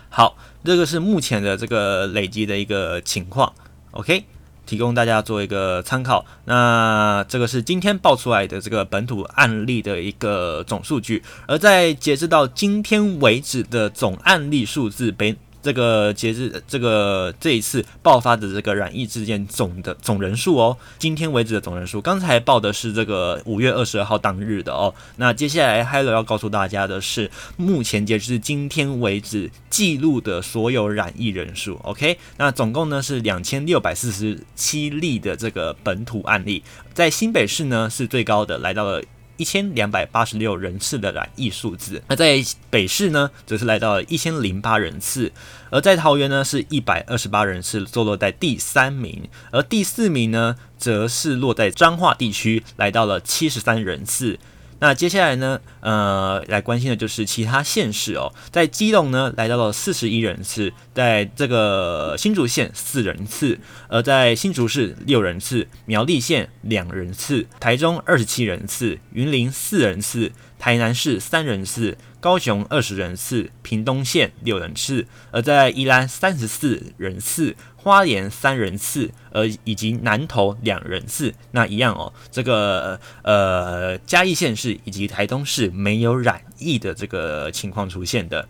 [0.08, 0.36] 好。
[0.64, 3.52] 这个是目前的这个累积的一个情况
[3.90, 4.24] ，OK，
[4.64, 6.24] 提供大家做一个参考。
[6.46, 24.94] 那这个是今天爆出来的这个本土案例的一个总数据，而在截止到今天为止的总案例数字，北这个截至这个这一次爆发的这个染疫事件总的总人数哦，今天为止的总人数，刚才报的是这个五月二十二号当日的哦。
[25.16, 31.80] 那接下来 Hello 要告诉大家的是，目前截至今天为止记录的所有染疫人数。
[31.82, 39.02] OK，那总共呢是两千六百四十七例的这个本土案例，在新北市呢是最高的，来到了。
[39.36, 45.32] 一千两百八十六人次的染疫数字，那在北市呢，则是来到了一千零八人次，
[45.70, 54.38] 而在桃园呢，是一百二十八人次，坐落在第三名，而第四名呢，则是落在彰化地区，来到了七十三人次。
[54.80, 63.58] 那接下来呢，呃，来关心的就是其他县市哦，在基隆呢，来到了四十一人次，在这个新竹县四人次，
[63.88, 71.96] 而在新竹市六人次，苗栗县两人次，台中二十七人次，云林四人次，台南市三人次。
[72.20, 77.54] 高雄二十人次，屏东县六人次，而在宜兰三十四人次，
[77.84, 81.34] 花莲三人次，呃以及南投两人次。
[81.50, 88.48] 那一样哦，这个呃嘉义县市以及台东市没有染疫的这个情况出现的。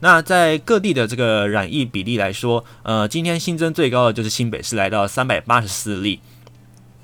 [0.00, 6.20] 那在各地的这个染疫比例来说，呃，今天新增最高的就是新北市来到三百八十四例。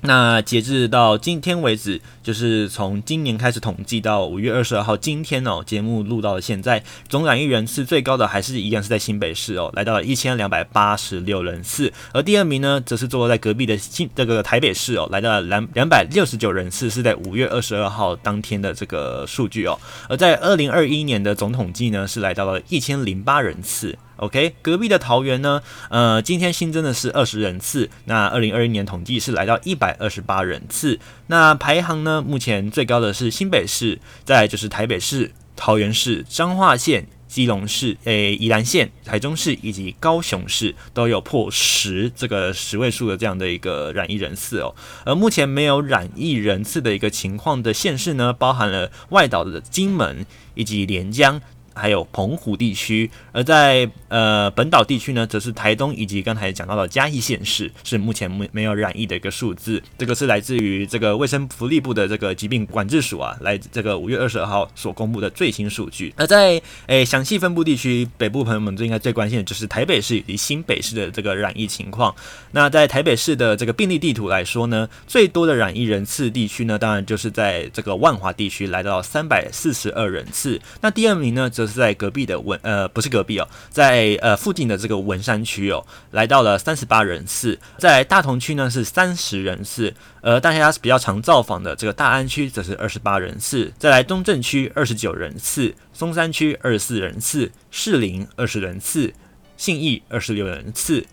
[0.05, 23.97] 那截至到今天为止，就是从今年开始统计到五月二十二号今天哦，节目录到了现在，总染疫人次最高的还是一样是在新北市哦，来到了一千两百八十六人次，而第二名呢，则是坐落在隔壁的新这个台北市哦，来到了两两百六十九人次，是在五月二十二号当天的这个数据哦，而在二零二一年的总统计呢，是来到了一千零八人次。
[24.17, 27.89] OK，隔壁的桃园呢，呃，今天新增的是二十人次。
[28.05, 30.99] 那二零二一年统计是来到一百二十八人次。
[31.27, 44.73] 那排行呢，目前最高的是新北市，再就是台北市、桃园市、彰化县、基隆市、诶、宜兰县、台中市以及高雄市都有破十这个十位数的这样的一个染疫人次哦。
[45.03, 51.41] 而目前没有染疫人次的一个情况的县市呢，包含了外岛的金门以及连江。
[51.75, 59.81] 还有澎湖地区，而在呃本岛地区呢，则是台东以及刚才讲到的嘉义县市，是目前没没有染疫的一个数字。
[59.97, 66.13] 这个是来自于这个卫生福利部的这个疾病管制署啊，来这个五月二十二号所公布的最新数据。
[66.15, 72.15] 而在诶详细分布地区，北部朋友们最应该最关心的就是台北市以及新北市的这个染疫情况。
[72.51, 80.61] 那在台北市的这个病例地图来说呢，最多的染疫人次地区呢，当然就是在这个万华地区，来到三百四十二人次。
[80.81, 99.13] 那第二名呢，则是在隔壁的文呃不是隔壁哦，在呃附近的这个文山区哦，来到了三十八人次，在大同区呢是三十人次，而大家比较常造访的这个大安区则是二十八人次，再来东正区二十九人次，松山区二十四人次，士林二十人次，
[99.57, 101.05] 信义二十六人次，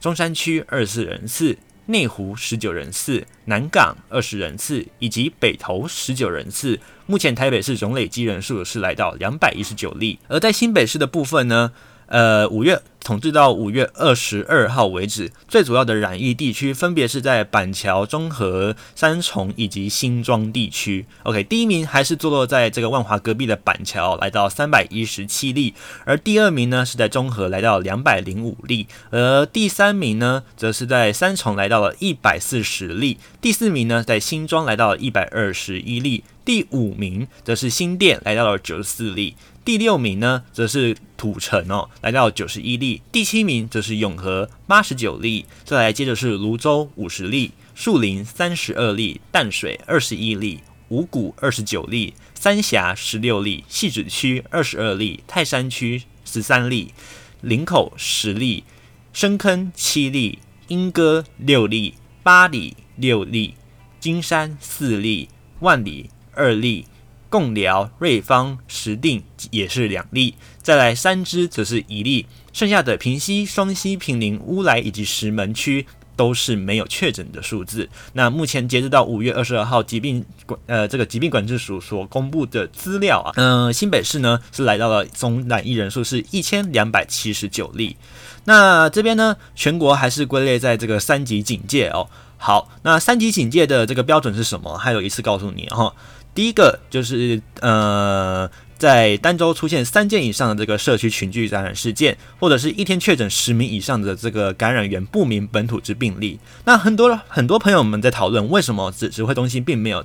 [0.00, 1.56] 中山区二十四人次。
[1.86, 6.78] 内湖十九人次，南港二十人次，以及北投十九人次。
[7.06, 11.72] 目前台北市总累积人数是来到两百一十九例，而在新北市的部分呢，
[12.12, 12.78] 呃，五月。
[13.04, 21.04] 统计到五月二十二号为止，最主要的染疫地区分别是在板桥、中和、三重以及新庄地区。
[21.24, 39.34] OK，第一名还是坐落在这个万华隔壁的板桥，来到三百一十七例；而第二名呢是在中和，来到两百零五例；而第三名呢则是在三重，来到了一百四十例；第四名呢在新庄，来到了一百二十一例；第五名则是新店，来到了九十四例。
[39.64, 56.92] 第六名呢，则是土城哦，来到九十一例；第七名则是永和八十九例；再来接着是芦洲五十例、树林三十二例、淡水二十一例、五股二十九例、三峡十六例、汐止区二十二例、泰山区十三例、
[57.40, 58.64] 林口十例、
[59.12, 61.94] 深坑七例、莺歌六例、
[62.24, 63.54] 八里六例、
[64.00, 65.28] 金山四例、
[65.60, 66.86] 万里二例。
[67.32, 77.88] 共寮、瑞芳、石定也是两例，再来三支则是一例，剩下的平溪、双溪、平林、乌来以及石门区都是没有确诊的数字。
[78.12, 87.96] 那目前截止到五月二十二号，疾病管呃这个疾病管制署所公布的资料啊，嗯、新北市呢是来到了总染疫人数是一千两百七十九例。
[88.44, 92.06] 那这边呢，全国还是归类在这个三级警戒哦。
[92.36, 94.76] 好，那三级警戒的这个标准是什么？
[94.76, 95.94] 还有一次告诉你哈。
[96.34, 106.40] 第一个就是呃，在单周出现三件以上的这个社区群聚感染事件，或者是一天确诊十名以上的这个感染源不明本土之病例。
[106.64, 110.02] 那很多很多朋友们在讨论，为什么指指挥中心并没有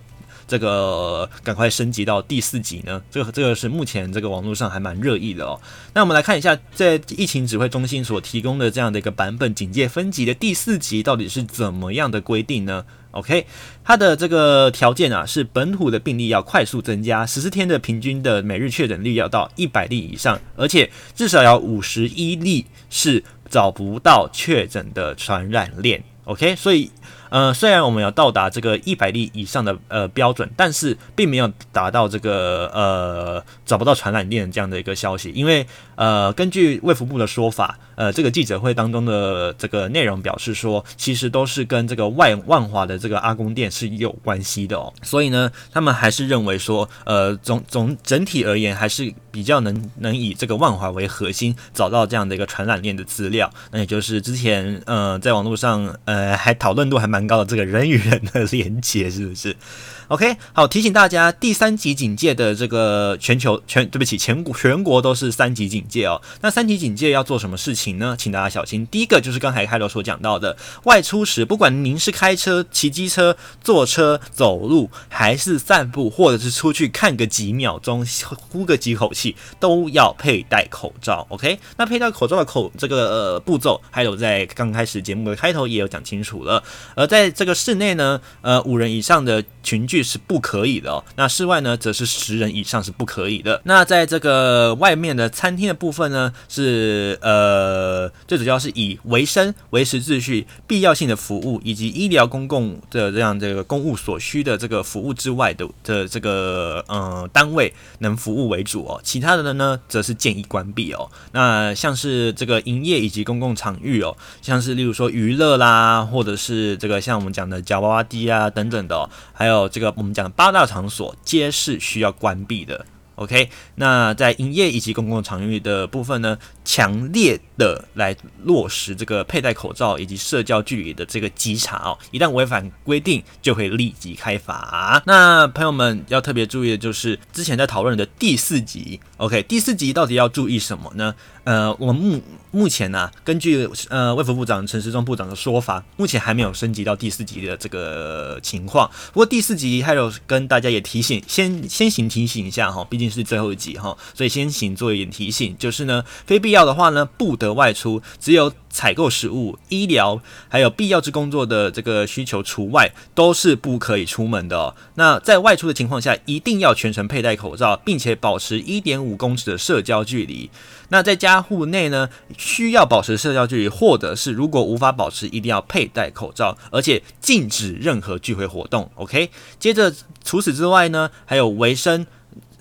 [0.48, 3.02] 这个赶快升级到第四级呢？
[3.10, 5.60] 这个这个是目前这个网络上还蛮热议的哦。
[5.94, 12.86] 那我们来看一下，在疫情指挥中心所提供的这样的一个版本警戒分级的第四级到底是怎么样的规定呢
[13.18, 13.48] ？OK，
[13.84, 26.04] 它的这个条件啊是本土的病例要快速增加，十四天的平均的每日确诊率要到一百例以上，而且至少要五十一例是找不到确诊的传染链。
[26.26, 26.92] OK，所以。
[27.30, 35.68] 呃，虽然我们要到达这个一百例以上的呃标准，但是并没有达到这个呃找不到传染链这样的一个消息，因为
[35.98, 57.18] 呃根据卫福部的说法，呃这个记者会当中的这个内容表示说，其实都是跟这个外万华的这个阿公店是有关系的哦，所以呢，他们还是认为说，呃总总整体而言，还是比较能能以这个万华为核心找到这样的一个传染链的资料，那也就是之前呃在网络上呃还讨论度还蛮。
[57.18, 59.56] 蛮高的这个人与人的连接是不是？
[60.10, 66.22] OK，好，提醒大家，第三级警戒的这个全球全对不起，全国全国都是三级警戒哦。
[66.42, 68.16] 那三级警戒要做什么事情呢？
[68.18, 68.86] 请大家小心。
[68.88, 78.06] 第一个就是刚才开头所讲到的，外出时，不管您是开车、骑机车、坐车、走路，还是散步，或者是出去看个几秒钟、
[78.50, 81.26] 呼个几口气，都要佩戴口罩。
[81.30, 86.64] OK，那佩戴口罩的口这个呃步骤，还有在刚开始节目的开头也有讲清楚了，
[86.96, 91.04] 而在这个室内呢，呃，五人以上的群聚是不可以的哦。
[91.16, 93.62] 那室外呢，则是十人以上是不可以的。
[93.66, 109.00] 那在这个外面的餐厅的部分呢，是呃，最主要是以维生、维持秩序、必要性的服务以及医疗公共的这样这个公务所需的这个服务之外的的这个呃单位能服务为主哦。
[109.02, 111.10] 其他的呢，则是建议关闭哦。
[111.32, 116.98] 那像是这个营业以及公共场域哦，像是例如说娱乐啦，或者是这个。
[117.08, 122.86] 像我们讲的夹娃娃机啊等等的哦，还有这个我们讲的八大场所，皆是需要关闭的。
[123.18, 126.38] OK，那在营业以及公共场域的部分呢，
[126.68, 128.14] 强烈的来
[128.44, 135.02] 落实这个佩戴口罩以及社交距离的这个稽查哦，一旦违反规定，就会立即开罚。
[135.06, 141.16] 那朋友们要特别注意的就是之前在讨论的第四集，OK，第四集到底要注意什么呢？
[141.46, 148.92] 呃，我们目目前呢、根据呃卫福部长陈时中部长的说法，目前还没有升级到第四集的这个情况。
[149.14, 164.76] 不过第四集还有跟大家也提醒，先先行提醒一下哈，毕竟是最后一集哈，所以先行做一点提醒，就是呢，非必要要的话呢，不得外出，只有采购食物、医疗还有必要之工作的这个需求除外，都是不可以出门的。
[164.96, 170.50] 那在外出的情况下，一定要全程佩戴口罩，并且保持一点五公尺的社交距离。
[170.90, 178.90] 那在家户内呢，需要保持社交距离，或者是如果无法保持，一定要佩戴口罩，而且禁止任何聚会活动。
[178.96, 179.30] OK，
[179.60, 179.94] 接着
[180.24, 182.08] 除此之外呢，还有维生，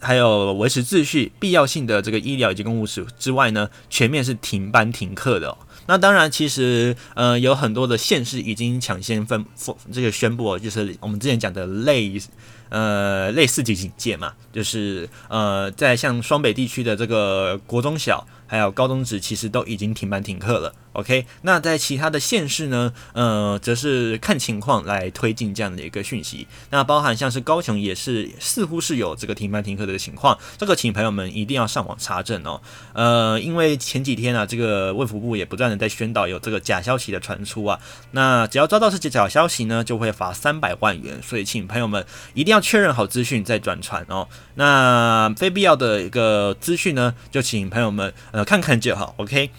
[0.06, 5.58] 还有维持秩序、必要性的这个医疗以及公务事之外呢，全面是停班停课的。
[5.88, 9.44] 那当然，其实嗯有很多的县市已经抢先分
[9.92, 12.22] 这个宣布，就是我们之前讲的类。
[12.68, 18.26] 呃，类似级警戒嘛，就是呃，在像双北地区的这个国中小。
[18.48, 21.26] 还有高中职其实都已经停班停课了，OK？
[21.42, 26.46] 那在其他的县市呢，呃，则是看情况来推进这样的一个讯息。
[26.70, 32.62] 那包含像是高雄也是似乎是有这个停班停课的情况，这个请朋友们一定要上网查证哦。
[32.92, 37.80] 呃，因为前几天啊，这个卫福部也不断的在宣导有这个假消息的传出啊，
[38.12, 41.20] 那只要遭到是假消息呢，就会罚三百万元。
[41.20, 44.26] 所以请朋友们一定要确认好资讯再转传哦。
[44.54, 48.12] 那非必要的一个资讯呢，就请朋友们。
[48.32, 49.50] 呃，看看就好，OK。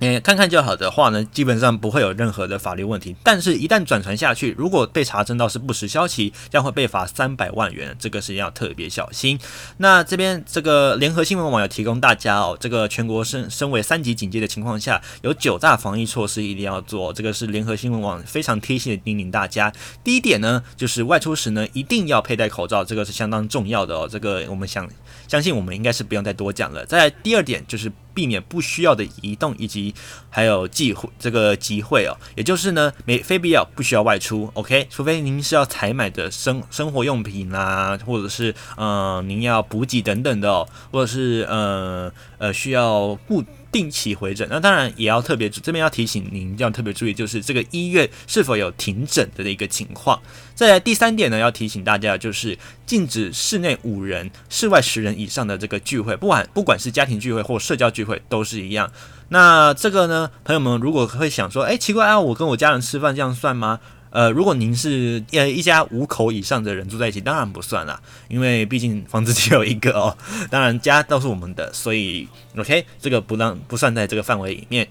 [0.00, 3.14] 诶，看看就好的话呢，基本上不会有任何的法律问题。
[3.22, 9.38] 但是，一旦转传下去，如果被查证到是不实消息，将会被罚三百万元，这个是要特别小心。
[9.76, 17.12] 那这边这个联合新闻网有提供大家哦，这个全国身身为三级警戒的情况下，有九大防疫措施一定要做。
[17.12, 19.70] 这个是联合新闻网非常贴心的叮咛大家。
[20.02, 24.08] 第一点呢，就是外出时呢，一定要佩戴口罩，这个是相当重要的哦。
[24.10, 24.88] 这个我们想
[25.28, 26.86] 相信我们应该是不用再多讲了。
[26.86, 27.92] 再来第二点就是。
[28.20, 29.94] 避免不需要的移动以及
[30.28, 43.42] 还有机会这个集会哦，也就是呢，没非必要不需要外出，OK，除非您是要采买的生生活用品啦，或者是呃您要补给等等的哦，或者是呃呃需要固。
[43.72, 50.20] 定期回诊，那当然也要特别这边要提醒您，要特别注意，就是这个医院是否有停诊的一个情况。
[50.54, 58.90] 再来第三点呢，要提醒大家就是禁止室内五人、室外十人以上的这个聚会，不管不管是家庭聚会或社交聚会都是一样。
[59.28, 63.78] 那这个呢，朋友们如果会想说，哎，奇怪啊，我跟我家人吃饭这样算吗？
[64.10, 70.16] 呃，如果您是呃一家五口以上的人住在一起，当然不算啦，因为毕竟房子只有一个哦。
[70.50, 74.88] 当然家都是我们的，所以 OK，这个不让不算在这个范围里面。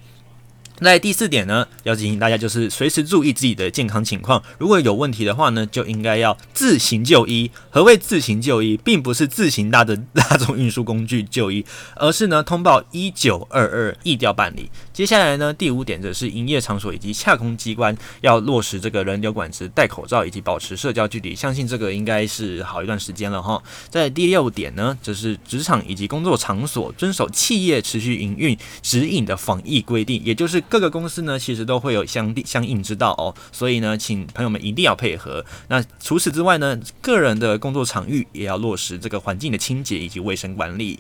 [0.82, 4.42] 那第四点呢，要提醒大家就是随时注意自己的健康情况。
[4.58, 7.52] 如果有问题的话呢，就应该要自行就医。
[7.70, 11.66] 何谓自行就医，并不是自行搭的大众运输工具就医，
[11.98, 14.70] 而是呢通报一九二二疫调办理。
[14.94, 21.36] 接下来呢，第五点则是营业场所以及洽公机关要落实这个人流管制、戴口罩以及保持社交距离。
[21.36, 23.62] 相信这个应该是好一段时间了哈。
[23.90, 30.64] 在第六点呢，则是职场以及工作场所遵守企业持续营运指引的防疫规定，也就是。
[30.70, 35.44] 各个公司呢，其实都会有相相应之道哦，所以呢，请朋友们一定要配合。
[35.68, 41.00] 那除此之外呢，个人的工作场域也要落实这个环境的清洁以及卫生管理。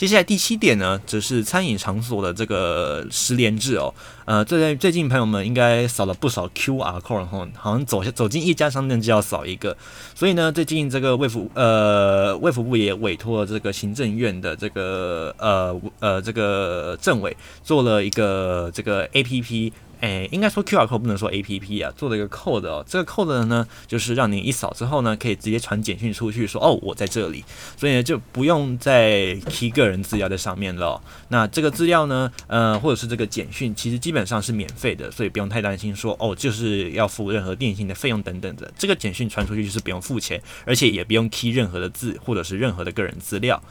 [0.00, 3.92] 接下来第七点呢，则是餐饮场所的这个十连制哦。
[4.24, 9.76] 呃，最近最近朋友们应该扫了不少 QR code 哈，好像走走进一家商店就要扫一个。
[10.14, 19.70] 所以呢，最近这个卫福呃卫福部也委托了这个行政院的这个呃呃这个政委做了一个这个 APP。
[20.00, 22.84] 诶，应该说 QR code 不能说 APP 啊，做了一个 code 哦。
[22.88, 27.44] 这个 code 呢，就是让你一扫之后呢，可以直接传简讯出去说，哦，我在这里，
[27.76, 31.00] 所以呢就不用再 key 个人资料在上面了。
[31.28, 38.72] 那这个资料呢，呃，或者是这个简讯，其实基本上是免费的，所以不用太担心说哦，就是要付任何电信的费用等等的。
[38.78, 43.62] 这个简讯传出去就是不用付钱，而且也不用 key 任何的字或者是任何的个人资料。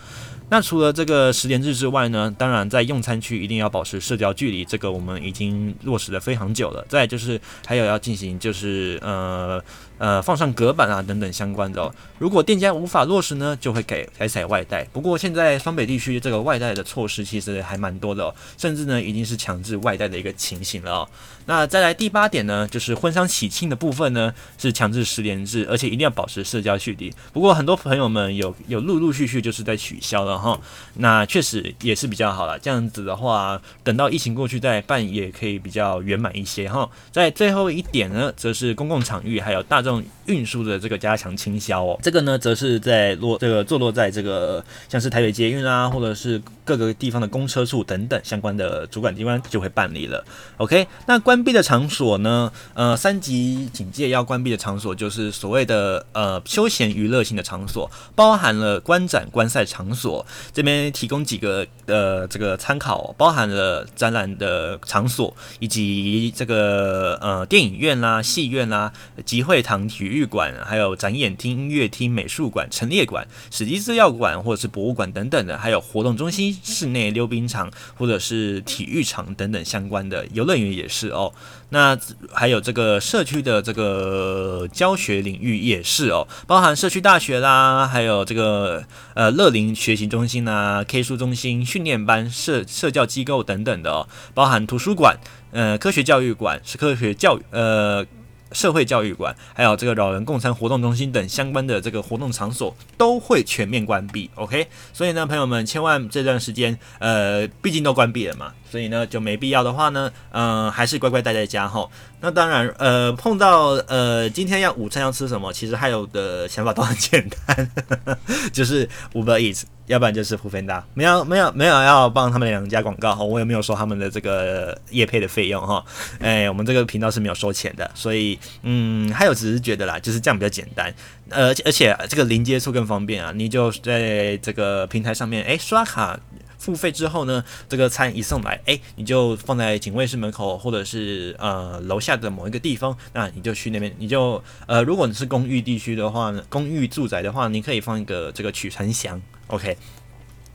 [0.50, 6.86] 那除了这个十连制之外呢，当然在用餐区一定要保持社交距离，这个我们已经落实了非常久了。
[6.90, 9.62] 再就是还有要进行就是呃。
[10.00, 11.94] 呃，放上隔板啊，等等相关的哦。
[12.20, 14.82] 如果店家无法落实呢，就会给改采外带。
[14.94, 21.10] 不过现在双北地区这个外带的措施其实还蛮多的哦，甚至呢已经是强制外带的一个情形了哦。
[21.50, 27.12] 那再来第八点呢，就是婚丧喜庆的部分呢是强制十连制，而且一定要保持社交距离。
[27.34, 30.62] 不过很多朋友们有有陆陆续续就是在取消了哈，
[30.98, 32.60] 那确实也是比较好了。
[32.60, 36.88] 这样子的话，等到疫情过去再办也可以比较圆满一些哈。
[37.12, 40.04] 在最后一点呢，则是公共场域还有大众。
[40.30, 50.24] 运输的这个加强清消哦，这个呢，则是在落这个坐落在这个像是台北捷运啊，或者是各个地方的公车处等等相关的主管机关就会办理了。
[50.58, 52.52] OK，那关闭的场所呢？
[52.76, 60.26] 呃，三级警戒要关闭的场所就是所谓的呃休闲娱乐性的场所，包含了观展观赛场所。
[60.54, 68.94] 这边提供几个呃这个参考，包含了展览的场所，以及这个呃电影院啦、戏院啦、
[69.26, 69.80] 集会堂。
[69.90, 81.34] 体育馆，还有展演厅、音乐厅、美术馆、陈列馆、史迹资料馆，或者是博物馆等等的，还有活动中心、室内溜冰场，或者是体育场等等相关的游乐园也是哦。
[81.72, 81.96] 那
[82.34, 95.18] 还有这个社区的这个教学领域也是哦，包含社区大学啦，还有这个呃乐龄学习中心啊、K 书中心、训练班、社社教机构等等的哦，包含图书馆、
[95.52, 98.06] 呃科学教育馆是科学教育呃。
[98.52, 104.30] 社会教育馆，还有这个老人共餐活动中心等相关的这个活动场所都会全面关闭。
[104.36, 111.90] OK，所以呢，朋友们千万这段时间，呃，毕竟都关闭了嘛，所以呢就没必要的话呢，嗯、还是乖乖待在家哈。
[112.22, 117.72] 那当然，呃，碰到呃今天要午餐要吃什么，其实还有的想法都很简单，
[118.52, 119.64] 就是 Uber Eats。
[119.90, 125.84] 要不然就是胡芬达没有没有没有要帮他们两家广告哈，我也没有收他们的这个业配的费用哈，
[126.20, 130.94] 哎，我们这个频道是没有收钱的，所以嗯，还有只是觉得啦，就是这样比较简单，
[131.30, 136.20] 呃，而且这个零接触更方便啊，你就在这个平台上面，哎，刷卡
[136.60, 149.20] 付费之后呢，这个餐一送来，哎，你就放在警卫室门口或者是呃楼下的某一个地方，那你就去那边，你就呃，如果你是公寓地区的话呢，公寓住宅的话，你可以放一个这个取餐箱。
[149.48, 149.76] OK，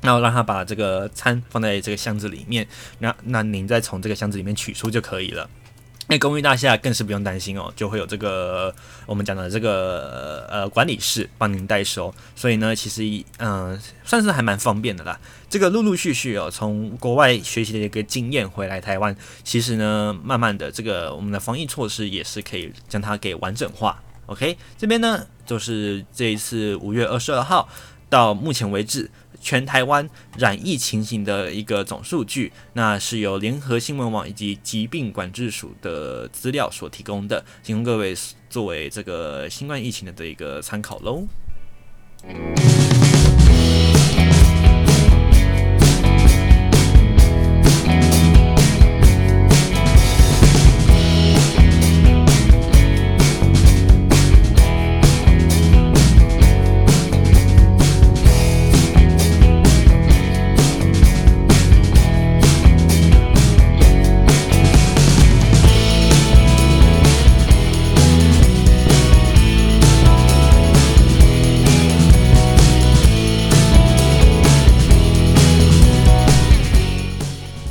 [0.03, 5.49] 然后让他把这个餐放在这个箱子里面，那那您再从这个箱子里面取出就可以了。
[6.07, 8.75] 那公寓大厦更是不用担心哦，就会有这个
[9.07, 15.19] 我们讲的这个呃管理室帮您代收，所以呢，其实嗯、算是还蛮方便的啦。
[15.49, 24.03] 这个陆陆续续哦，从国外学习的一个经验回来台湾，其实呢，慢慢的这个我们的防疫措施也是可以将它给完整化。
[24.27, 27.69] OK，这边呢就是这一次五月二十二号。
[28.11, 29.11] 到目前为止，
[29.45, 38.15] 全台湾染疫情形的一个总数据，那是由联合新闻网以及疾病管制署的资料所提供的，请供各位
[38.49, 41.27] 作为这个新冠疫情的这一个参考喽。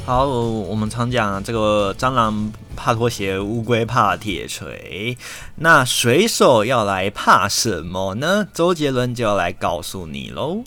[0.05, 5.17] 好，我们常讲这个蟑螂怕拖鞋，乌龟怕铁锤。
[5.55, 8.45] 那水手要来怕什么呢？
[8.53, 10.61] 周杰伦就要来告诉你喽。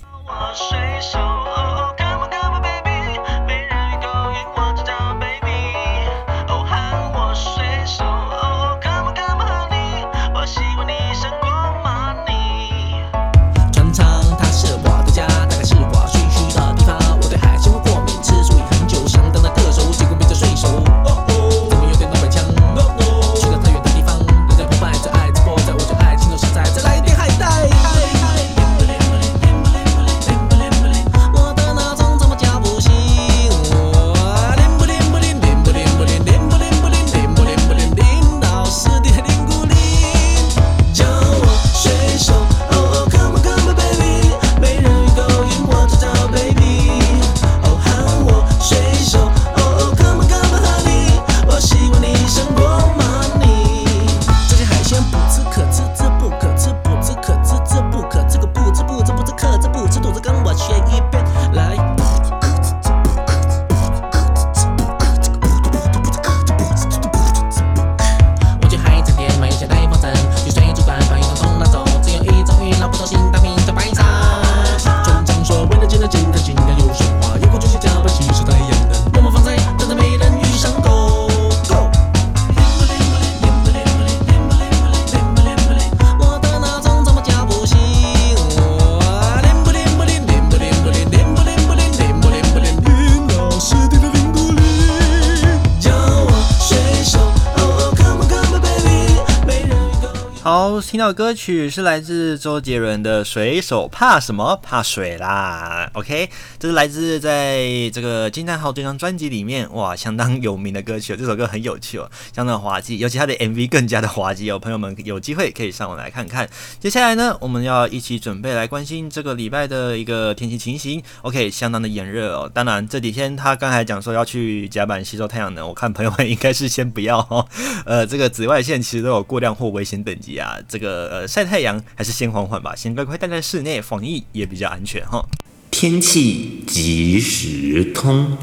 [100.46, 104.56] 好听到歌曲是来自周杰伦的《水手怕什么？
[104.62, 105.90] 怕水啦》。
[105.98, 111.16] OK，这是来自在这个惊叹号这张专辑里面，哇，相当有名的歌曲。
[111.16, 114.56] 这首歌很有趣哦，相当滑稽，尤其他的 MV 更加的滑稽哦。
[114.56, 116.48] 朋友们有机会可以上网来看看。
[116.78, 121.02] 接下来呢，我们要一起准备来关心这个礼拜的一个天气情形。
[121.22, 122.48] OK，相当的炎热哦。
[122.54, 127.44] 当然这几天他刚才讲说要去甲板吸收太阳能，我看朋友们应该是先不要哦。
[127.84, 130.56] 呃，这个紫外线其实都有过量或危险等级啊。
[130.68, 135.26] 这个呃晒太阳还是先缓缓吧，先乖乖待在室内，防疫也比较安全哈。
[135.70, 138.36] 天气即时通。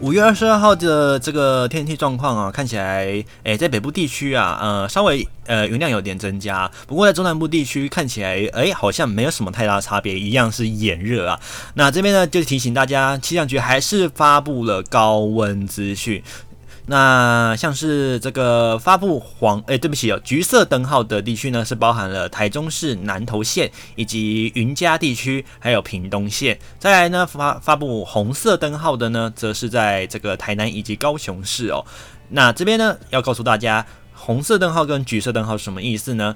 [0.00, 11.40] 五月二十二号的这个天气状况啊，看起来，诶、在北部地区啊，呃，稍微呃云量有点增加，不过在中南部地区看起来，诶、好像没有什么太大差别，一样是炎热啊。
[11.74, 16.22] 那这边呢，就提醒大家，气象局还是发布了高温资讯。
[16.90, 26.58] 那像是这个发布黄，哎，对不起哦，橘色灯号的地区呢，是包含了台中市南投县以及云嘉地区，还有屏东县。
[26.78, 31.84] 再来呢，发发布红色灯号的呢，则是在这个台南以及高雄市哦。
[32.30, 33.84] 那这边呢，要告诉大家，
[34.14, 36.34] 红色灯号跟橘色灯号是什么意思呢？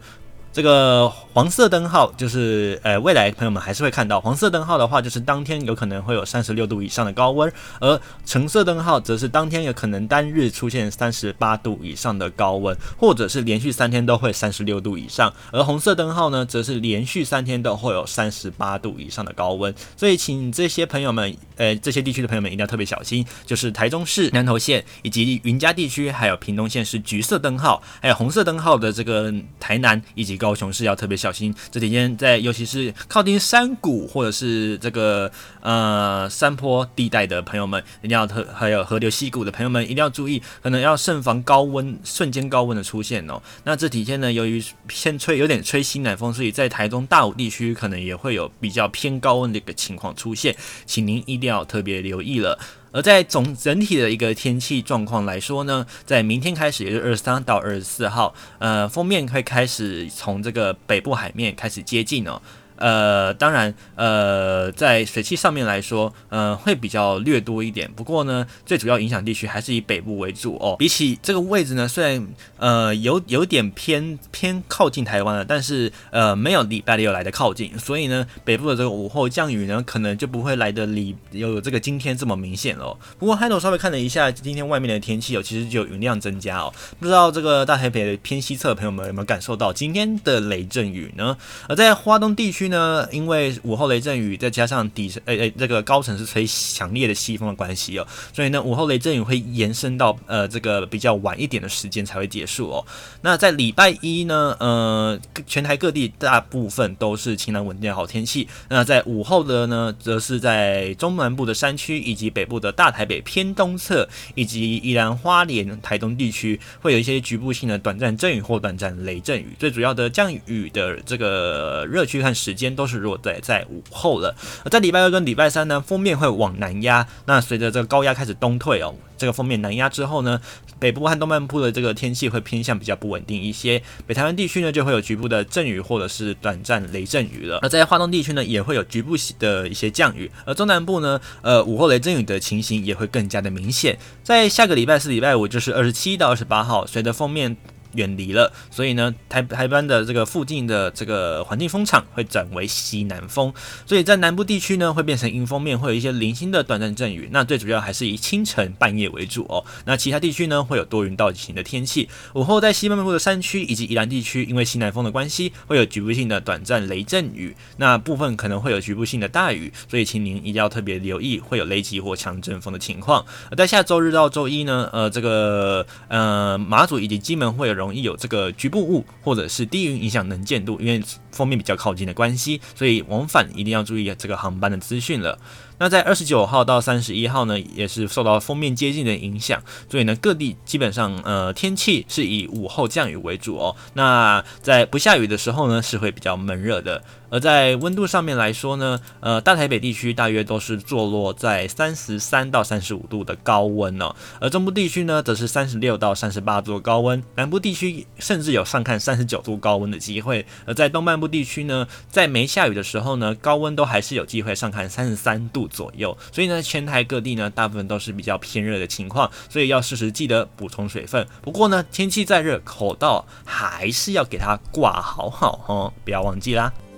[0.53, 7.51] 这个黄色灯号就是，呃，未来朋友们还是会看到黄色灯号的话，就是当天有可能会有三十六度以上的高温，
[7.81, 19.75] 而橙色灯号则是当天有可能单日出现三十八度以上的高温，或者是连续三天都会三十六度以上，而红色灯号呢，则是连续三天都会有三十八度以上的高温。
[19.97, 30.39] 所以，请这些朋友们，呃，这些地区的朋友们一定要特别小心，就是台中市南投县以及云嘉地区，还有屏东县是橘色灯号，还有红色灯号的这个台南以及。
[30.43, 35.31] 高雄市要特别小心，这几天在，尤其是靠近山谷或者是这个
[35.61, 43.41] 呃山坡地带的朋友们，一定要特还有河流溪谷的朋友们一定要注意，可能要慎防高温瞬间高温的出现哦。
[43.63, 52.59] 那这几天呢，由于偏吹有点吹西南风，所以在台中大武地区可能也会有比较偏高温的一个情况出现，请您一定要特别留意了。
[52.93, 62.41] 而在总整体的一个天气状况来说呢，在明天开始，也就是二十三到二十四号，呃，封面会开始从这个北部海面开始接近哦。
[62.83, 67.89] 呃，当然，呃，在水汽上面来说，呃，会比较略多一点。
[67.95, 70.75] 不过呢，最主要影响地区还是以北部为主哦。
[70.81, 72.27] 比起这个位置呢，虽然
[72.59, 82.99] 呃有有点偏偏靠近台湾了，但是呃没有礼拜六来的靠近，所以呢，北部的这个午后降雨呢，可能就不会来的离有这个今天这么明显哦。
[83.17, 86.75] 不过，海斗稍微看了一下今天外面的天气哦，其实就有云量增加哦。
[86.99, 91.37] 不知道这个大台北的偏西侧的朋友们有没有感受到今天的雷阵雨呢？
[91.69, 92.72] 而在花东地区。
[92.73, 102.85] 呢，因为午后雷阵雨再加上底层，诶诶，这个高层是吹强烈的西风的关系哦，所以呢，午后雷阵雨会延伸到呃这个比较晚一点的时间才会结束哦。
[103.21, 105.17] 那在礼拜一呢，呃，
[105.47, 108.49] 全台各地大部分都是晴朗稳定的好天气。
[108.69, 119.55] 那在午后的呢，则是在中南部的山区以及北部的大台北偏东侧，以及宜兰花莲、台东地区，会有一些局部性的短暂阵雨或短暂雷阵雨。
[119.59, 124.37] 最主要的降雨的这个热区和时时间都是落在在午后了。
[124.65, 127.07] 而在礼拜二跟礼拜三呢，锋面会往南压。
[127.25, 128.95] 那随着这个高压开始东退哦。
[129.17, 130.41] 这个锋面南压之后呢，
[130.81, 133.81] 北部和东半部的这个天气会偏向比较不稳定一些。
[134.05, 137.61] 北台湾地区呢，就会有局部的阵雨或者是短暂雷阵雨了。
[137.63, 140.29] 而在花东地区呢，也会有局部的一些降雨。
[140.45, 143.97] 而中南部呢，呃，午后雷阵雨的情形也会更加的明显。
[144.25, 147.57] 在下个礼拜四、礼拜五，就是二十七到二十八号，随着锋面。
[147.95, 153.53] 远离了，所以呢，台台湾的这个附近的这个环境风场会转为西南风，
[153.87, 157.29] 所以在南部地区呢，会变成阴风面，会有一些零星的短暂阵雨。
[157.33, 159.65] 那最主要还是以清晨半夜为主哦。
[159.85, 162.09] 那其他地区呢，会有多云到晴的天气。
[162.35, 167.55] 午后在西半部的山区以及宜兰地区，因为西南风的关系，会有局部性的短暂雷阵雨。
[167.77, 173.23] 那部分可能会有局部性的大雨，所以请您一定要特别留意会有雷击或强阵风的情况。
[173.51, 177.82] 而在下周日到周一呢，呃，这个呃马祖以及金门会有。
[177.83, 181.03] 容易有这个局部雾或者是低云影响能见度，因为
[181.33, 185.39] 封面比较靠近的关系，所以往返一定要注意这个航班的资讯了。
[185.79, 189.61] 那在二十九号到三十一号呢，也是受到封面接近的影响，
[189.91, 193.75] 所以呢，各地基本上呃天气是以午后降雨为主哦。
[193.95, 197.03] 那在不下雨的时候呢，是会比较闷热的。
[197.33, 210.45] 而在温度上面来说呢，呃，大台北地区大约都是坐落在三十三到三十五度的高温哦，而中部地区呢，则是三十六到三十八度高温，南部地区甚至有上看三十九度高温的机会。
[210.67, 216.15] 而在东半部地区呢，在没下雨的时候呢，高温都还是有机会上看三十三度左右。
[216.31, 221.27] 所以呢，全台各地呢，大部分都是比较偏热的情况，所以要适时记得补充水分。
[221.41, 226.71] 不过呢，天气再热，口罩还是要给它挂好好哦，不要忘记啦。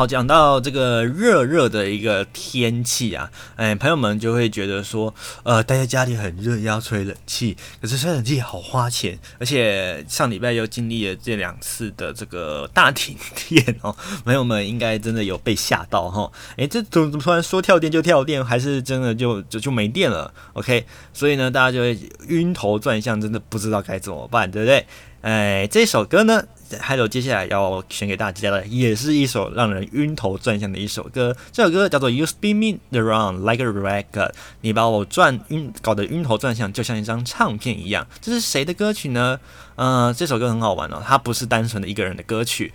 [0.00, 13.14] 好，讲到这个热热的一个天气啊，哎，朋友们就会觉得说，呃，待在家里很热，要吹冷气，可是吹冷气好花钱，而且上礼拜又经历了这两次的这个大停
[13.46, 13.94] 电哦，
[14.24, 21.98] 朋友们应该真的有被吓到哈，哎，这怎么突然说跳电就跳电，还是真的就就就没电了？OK，所以呢，大家就会
[22.28, 24.86] 晕头转向，真的不知道该怎么办，对不对？
[25.20, 26.42] 哎，这首歌呢？
[26.78, 31.36] 还有接下来要选给大家的，也是一首让人晕头转向的一首歌。
[31.50, 38.06] 这首歌叫做《You Spin Me Around Like a Record》，你把我转晕，搞得晕头转向，就像一张唱片一样。
[38.20, 39.40] 这是谁的歌曲呢？
[39.76, 42.72] 呃，这首歌很好玩哦，它不是单纯的一个人的歌曲。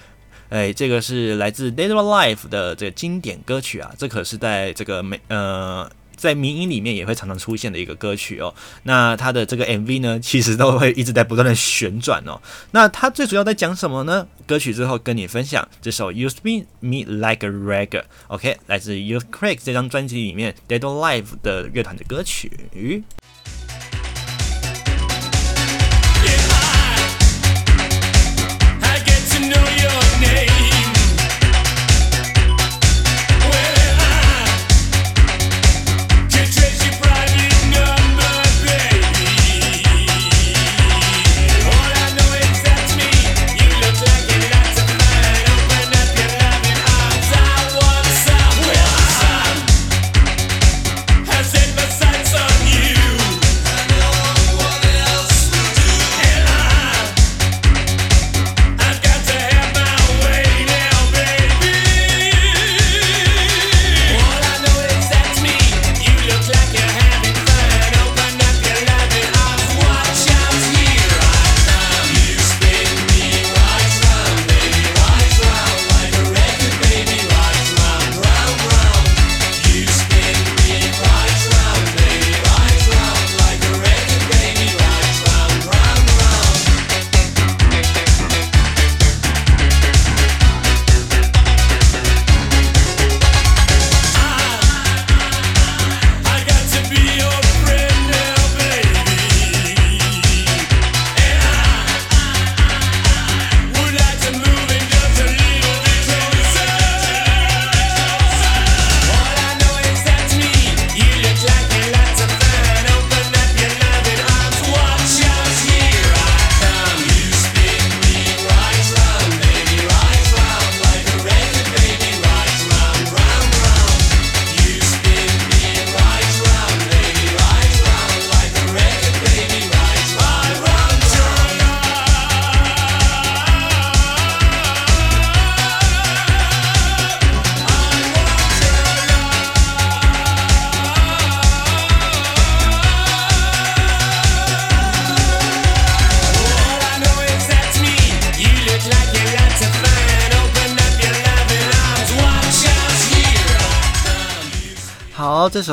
[0.49, 5.89] 哎，这个是来自《Dead or Alive》的这个经典歌曲啊，这可是在这个美呃。
[6.25, 8.53] 在民音里面也会常常出现的一个歌曲哦，
[8.83, 12.41] 那它的这个 MV 呢，其实都会一直在不断的旋转哦。
[12.71, 14.27] 那它最主要在讲什么呢？
[14.45, 22.51] 歌曲之后跟你分享这首 You Spin Me Like a Rager，OK，来自 Youthquake 这张专辑里面 Dead or Alive 的乐团的歌曲。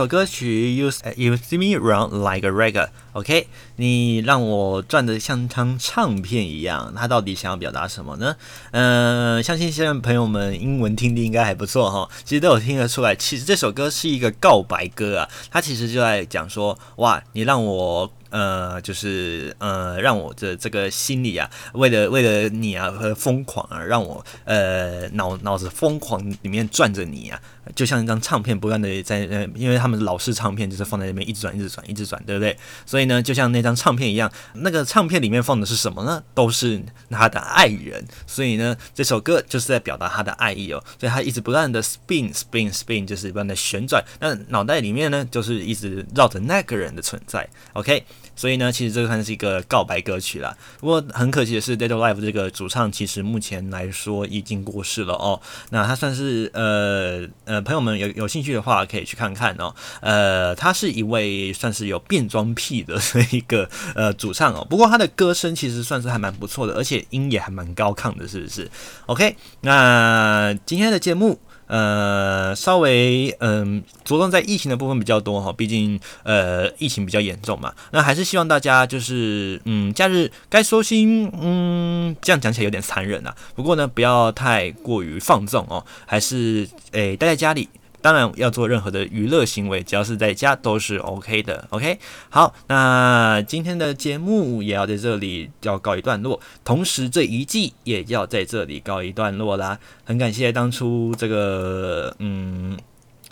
[0.06, 8.36] 歌曲 You You See Me Run Like a Reggae，OK，你让我转得像张唱片一样，它到底想要表达什么呢？
[8.72, 18.12] 嗯、相信现在朋友们英文听力应该还不错哈，其实都有听得出来，其实这首歌是一个告白歌啊，它其实就在讲说，哇，你让我。
[18.32, 27.38] 呃，就是呃，让我的这个心里啊，为了为了你啊，和疯狂啊，让我呃脑脑子疯狂里面转着你啊，
[27.74, 32.56] 就像一张唱片不断的在呃，因为他们老式唱片就是放在那边一直转一直转一直转，对不对？
[32.84, 36.22] 所以呢，就像那张唱片一样，那个唱片里面放的是什么呢？
[36.34, 38.04] 都是他的爱人。
[38.26, 40.82] 所以呢，这首歌就是在表达他的爱意哦。
[40.98, 47.48] 所以他一直不断的 spin spin spin，就是不断的旋转，那脑袋里面呢，就是一直绕着那个人的存在。
[47.74, 48.04] OK。
[48.34, 50.56] 所以呢，其实这个算是一个告白歌曲啦。
[50.80, 55.38] 不过很可惜的是，Dead or Alive 这个主唱其实目前来说已经过世了哦。
[55.68, 59.74] 那他算是呃呃，朋友们有有兴趣的话可以去看看哦。
[60.00, 62.98] 呃，他是一位算是有变装癖的
[63.30, 64.66] 一个呃主唱哦。
[64.70, 68.70] 不过他的歌声其实算是还蛮不错的，而且音也还蛮高亢的，是不是
[69.04, 71.38] ？OK，那今天的节目。
[71.72, 77.72] 呃，稍微嗯，着重在疫情的部分比较多哈，毕竟呃疫情比较严重嘛。
[77.92, 83.34] 那还是希望大家就是嗯，假日该收心，嗯，这样讲起来有点残忍啊。
[83.54, 87.70] 不过呢，不要太过于放纵哦，还是诶待在家里。
[88.02, 91.66] 当然要做任何的娱乐行为，只要是在家都是 OK 的。
[91.70, 91.98] OK，
[92.28, 99.78] 好，那今天的节目也要在这里要告一段落，同时这一季也要在这里告一段落啦。
[100.04, 102.76] 很感谢当初这个嗯，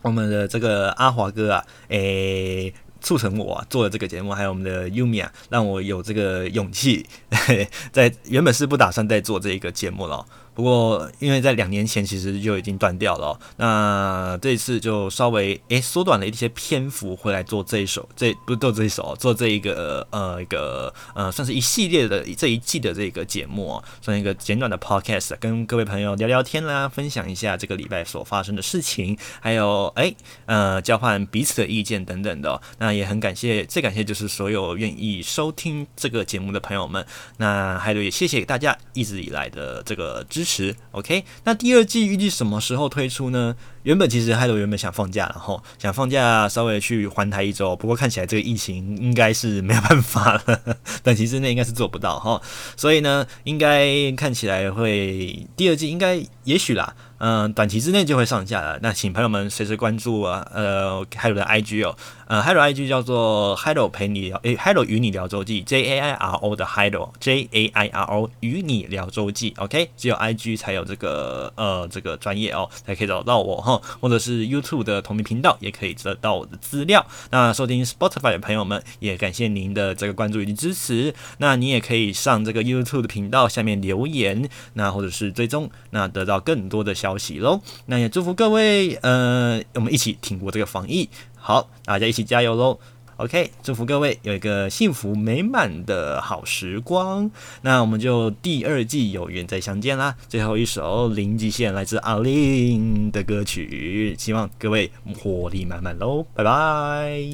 [0.02, 7.04] 我们的这个阿华哥啊，诶、促成我、做了这个节目，还有我们的 Yumi 啊，让我有这个勇气，
[7.90, 10.24] 在原本是不打算再做这一个节目了。
[10.54, 30.14] 不过，因为在两年前其实就已经断掉了，那这一次就稍微诶缩短了一些篇幅回来做这一首，这不是做这一首，做这一个呃一个呃算是一系列的这一季的这个节目，算一个简短的 podcast，跟各位朋友聊聊天啦，分享一下这个礼拜所发生的事情，还有诶
[30.46, 32.60] 呃交换彼此的意见等等的。
[32.78, 37.06] 那也很感谢，最感谢就是所有愿意收听这个节目的朋友们，
[37.38, 40.74] 那还有也谢谢大家一直以来的这个支支持。
[40.92, 43.54] ，OK，那第二季预计什么时候推出呢？
[43.82, 52.40] 原本其实海鲁原本想放假，然后想放假稍微去环台一周，不过看起来这个疫情应该是没有办法了，短期之内应该是做不到哈，
[52.76, 56.94] 所以呢，应该看起来会第二季应该也许啦。
[57.22, 58.78] 嗯，短期之内就会上架了。
[58.80, 61.94] 那请朋友们随时关注啊，呃海鲁的 IG 哦，
[62.30, 68.30] 呃，Hello IG 叫做 Hello 陪你聊，诶，Hello 与你聊周记，J A I R O 的 Hello，J A I R O
[68.38, 77.04] 与你聊周记，OK，只有 IG 才有这个呃这个专业哦，才可以找到我哈，或者是 YouTube 的同名频道也可以得到我的资料。
[77.32, 81.12] 那收听 Spotify 的朋友们也感谢您的这个关注以及支持。
[81.38, 87.10] 那你也可以上这个 YouTube 的频道下面留言，那或者是追踪，那得到更多的消息。
[87.10, 91.08] 消息喽，那也祝福各位，呃，我们一起挺过这个防疫，
[91.40, 92.78] 好，大家一起加油喽
[93.16, 97.30] ！OK，祝福各位有一个幸福美满的好时光。
[97.62, 100.14] 那我们就第二季有缘再相见啦！
[100.28, 106.24] 最后一首零极限来自阿玲的歌曲，希望各位活力满满喽！
[106.34, 107.30] 拜拜。